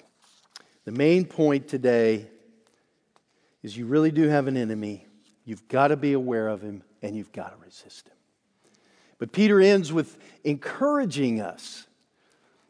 The 0.84 0.92
main 0.92 1.26
point 1.26 1.68
today 1.68 2.26
is 3.62 3.78
you 3.78 3.86
really 3.86 4.10
do 4.10 4.28
have 4.28 4.48
an 4.48 4.58
enemy. 4.58 5.06
You've 5.44 5.68
got 5.68 5.90
to 5.90 5.96
be 5.96 6.14
aware 6.14 6.48
of 6.48 6.64
him 6.64 6.82
and 7.04 7.16
you've 7.16 7.32
got 7.32 7.52
to 7.52 7.64
resist 7.64 8.08
him. 8.08 8.16
But 9.20 9.32
Peter 9.32 9.62
ends 9.62 9.94
with 9.94 10.18
encouraging 10.44 11.40
us 11.40 11.86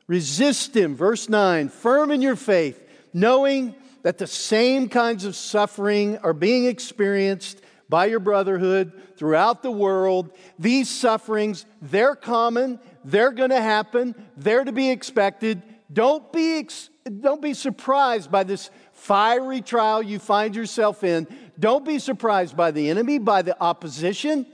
Resist 0.07 0.75
him. 0.75 0.95
Verse 0.95 1.29
9 1.29 1.69
firm 1.69 2.11
in 2.11 2.21
your 2.21 2.35
faith, 2.35 2.81
knowing 3.13 3.75
that 4.03 4.17
the 4.17 4.27
same 4.27 4.87
kinds 4.87 5.25
of 5.25 5.35
suffering 5.35 6.17
are 6.19 6.33
being 6.33 6.65
experienced 6.65 7.61
by 7.89 8.05
your 8.05 8.19
brotherhood 8.19 8.91
throughout 9.17 9.63
the 9.63 9.71
world. 9.71 10.31
These 10.59 10.89
sufferings, 10.89 11.65
they're 11.81 12.15
common, 12.15 12.79
they're 13.03 13.31
going 13.31 13.49
to 13.49 13.61
happen, 13.61 14.15
they're 14.37 14.63
to 14.63 14.71
be 14.71 14.89
expected. 14.89 15.61
Don't 15.91 16.31
be, 16.31 16.59
ex- 16.59 16.89
don't 17.21 17.41
be 17.41 17.53
surprised 17.53 18.31
by 18.31 18.43
this 18.43 18.69
fiery 18.93 19.61
trial 19.61 20.01
you 20.01 20.19
find 20.19 20.55
yourself 20.55 21.03
in. 21.03 21.27
Don't 21.59 21.85
be 21.85 21.99
surprised 21.99 22.57
by 22.57 22.71
the 22.71 22.89
enemy, 22.89 23.17
by 23.17 23.41
the 23.41 23.59
opposition. 23.61 24.45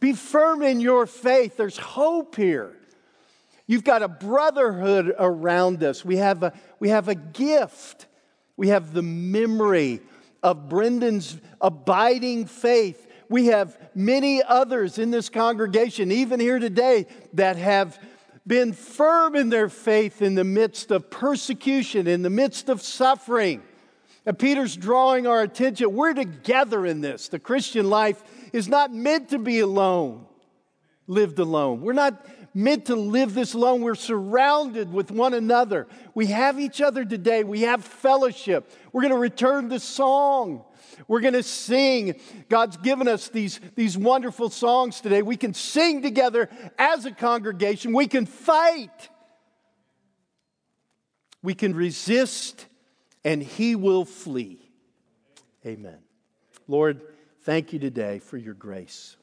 Be 0.00 0.12
firm 0.12 0.62
in 0.62 0.80
your 0.80 1.06
faith. 1.06 1.56
There's 1.56 1.78
hope 1.78 2.36
here. 2.36 2.76
You've 3.66 3.84
got 3.84 4.02
a 4.02 4.08
brotherhood 4.08 5.14
around 5.18 5.82
us. 5.82 6.04
We 6.04 6.16
have 6.18 6.42
a, 6.42 6.52
we 6.78 6.90
have 6.90 7.08
a 7.08 7.14
gift. 7.14 8.06
We 8.56 8.68
have 8.68 8.92
the 8.92 9.02
memory 9.02 10.00
of 10.42 10.68
Brendan's 10.68 11.38
abiding 11.60 12.46
faith. 12.46 13.06
We 13.28 13.46
have 13.46 13.76
many 13.94 14.42
others 14.42 14.98
in 14.98 15.10
this 15.10 15.30
congregation, 15.30 16.12
even 16.12 16.38
here 16.40 16.58
today, 16.58 17.06
that 17.32 17.56
have 17.56 17.98
been 18.46 18.74
firm 18.74 19.34
in 19.34 19.48
their 19.48 19.70
faith 19.70 20.20
in 20.20 20.34
the 20.34 20.44
midst 20.44 20.90
of 20.90 21.10
persecution, 21.10 22.06
in 22.06 22.20
the 22.20 22.30
midst 22.30 22.68
of 22.68 22.82
suffering. 22.82 23.62
And 24.26 24.38
Peter's 24.38 24.76
drawing 24.76 25.26
our 25.26 25.42
attention. 25.42 25.94
We're 25.94 26.14
together 26.14 26.84
in 26.84 27.00
this. 27.00 27.28
The 27.28 27.38
Christian 27.38 27.88
life 27.88 28.22
is 28.52 28.68
not 28.68 28.92
meant 28.92 29.30
to 29.30 29.38
be 29.38 29.60
alone, 29.60 30.26
lived 31.06 31.38
alone. 31.38 31.80
We're 31.80 31.94
not 31.94 32.26
meant 32.54 32.86
to 32.86 32.94
live 32.94 33.34
this 33.34 33.54
alone. 33.54 33.82
We're 33.82 33.96
surrounded 33.96 34.92
with 34.92 35.10
one 35.10 35.34
another. 35.34 35.88
We 36.14 36.26
have 36.26 36.58
each 36.58 36.80
other 36.80 37.04
today. 37.04 37.42
We 37.42 37.62
have 37.62 37.84
fellowship. 37.84 38.70
We're 38.92 39.02
going 39.02 39.12
to 39.12 39.18
return 39.18 39.68
to 39.70 39.80
song. 39.80 40.64
We're 41.08 41.20
going 41.20 41.34
to 41.34 41.42
sing. 41.42 42.20
God's 42.48 42.76
given 42.76 43.08
us 43.08 43.28
these, 43.28 43.60
these 43.74 43.98
wonderful 43.98 44.50
songs 44.50 45.00
today. 45.00 45.22
We 45.22 45.36
can 45.36 45.52
sing 45.52 46.02
together 46.02 46.48
as 46.78 47.04
a 47.04 47.10
congregation. 47.10 47.92
We 47.92 48.06
can 48.06 48.26
fight. 48.26 49.08
We 51.42 51.54
can 51.54 51.74
resist, 51.74 52.66
and 53.24 53.42
He 53.42 53.76
will 53.76 54.04
flee. 54.04 54.70
Amen. 55.66 55.98
Lord, 56.68 57.02
thank 57.42 57.72
you 57.72 57.78
today 57.78 58.18
for 58.18 58.38
your 58.38 58.54
grace. 58.54 59.16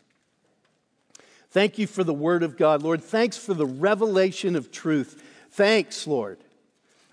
Thank 1.52 1.78
you 1.78 1.86
for 1.86 2.04
the 2.06 2.14
word 2.14 2.44
of 2.44 2.58
God. 2.58 2.82
Lord, 2.82 3.04
thanks 3.04 3.38
for 3.38 3.54
the 3.54 3.66
revelation 3.66 4.56
of 4.56 4.72
truth. 4.72 5.22
Thanks, 5.52 6.08
Lord. 6.08 6.40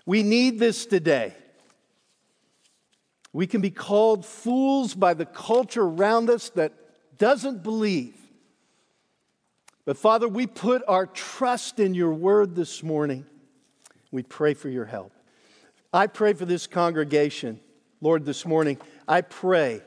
We 0.05 0.23
need 0.23 0.59
this 0.59 0.85
today. 0.85 1.35
We 3.33 3.47
can 3.47 3.59
be 3.59 3.69
called 3.69 4.25
fools 4.25 4.95
by 4.95 5.13
the 5.13 5.25
culture 5.25 5.83
around 5.83 6.29
us 6.29 6.49
that 6.51 6.71
doesn't 7.17 7.63
believe. 7.63 8.15
But 9.83 9.97
Father, 9.97 10.27
we 10.27 10.47
put 10.47 10.83
our 10.87 11.05
trust 11.05 11.79
in 11.79 11.93
your 11.93 12.13
word 12.13 12.55
this 12.55 12.81
morning. 12.81 13.25
We 14.09 14.23
pray 14.23 14.53
for 14.53 14.69
your 14.69 14.85
help. 14.85 15.11
I 15.93 16.07
pray 16.07 16.31
for 16.33 16.45
this 16.45 16.65
congregation, 16.65 17.59
Lord, 17.99 18.25
this 18.25 18.45
morning. 18.45 18.77
I 19.05 19.21
pray 19.21 19.81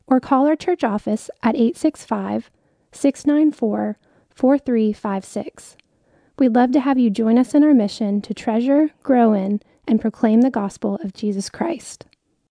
or 0.09 0.20
call 0.20 0.47
our 0.47 0.57
church 0.57 0.83
office 0.83 1.31
at 1.43 1.55
865 1.55 2.51
694 2.93 3.99
4356. 4.35 5.77
We'd 6.39 6.55
love 6.55 6.72
to 6.72 6.80
have 6.80 6.99
you 6.99 7.09
join 7.09 7.39
us 7.39 7.55
in 7.55 7.64
our 7.64 7.72
mission 7.72 8.20
to 8.20 8.34
treasure, 8.34 8.91
grow 9.03 9.32
in, 9.32 9.62
and 9.89 10.01
proclaim 10.01 10.43
the 10.43 10.51
gospel 10.51 10.97
of 10.97 11.14
Jesus 11.14 11.49
Christ. 11.49 12.05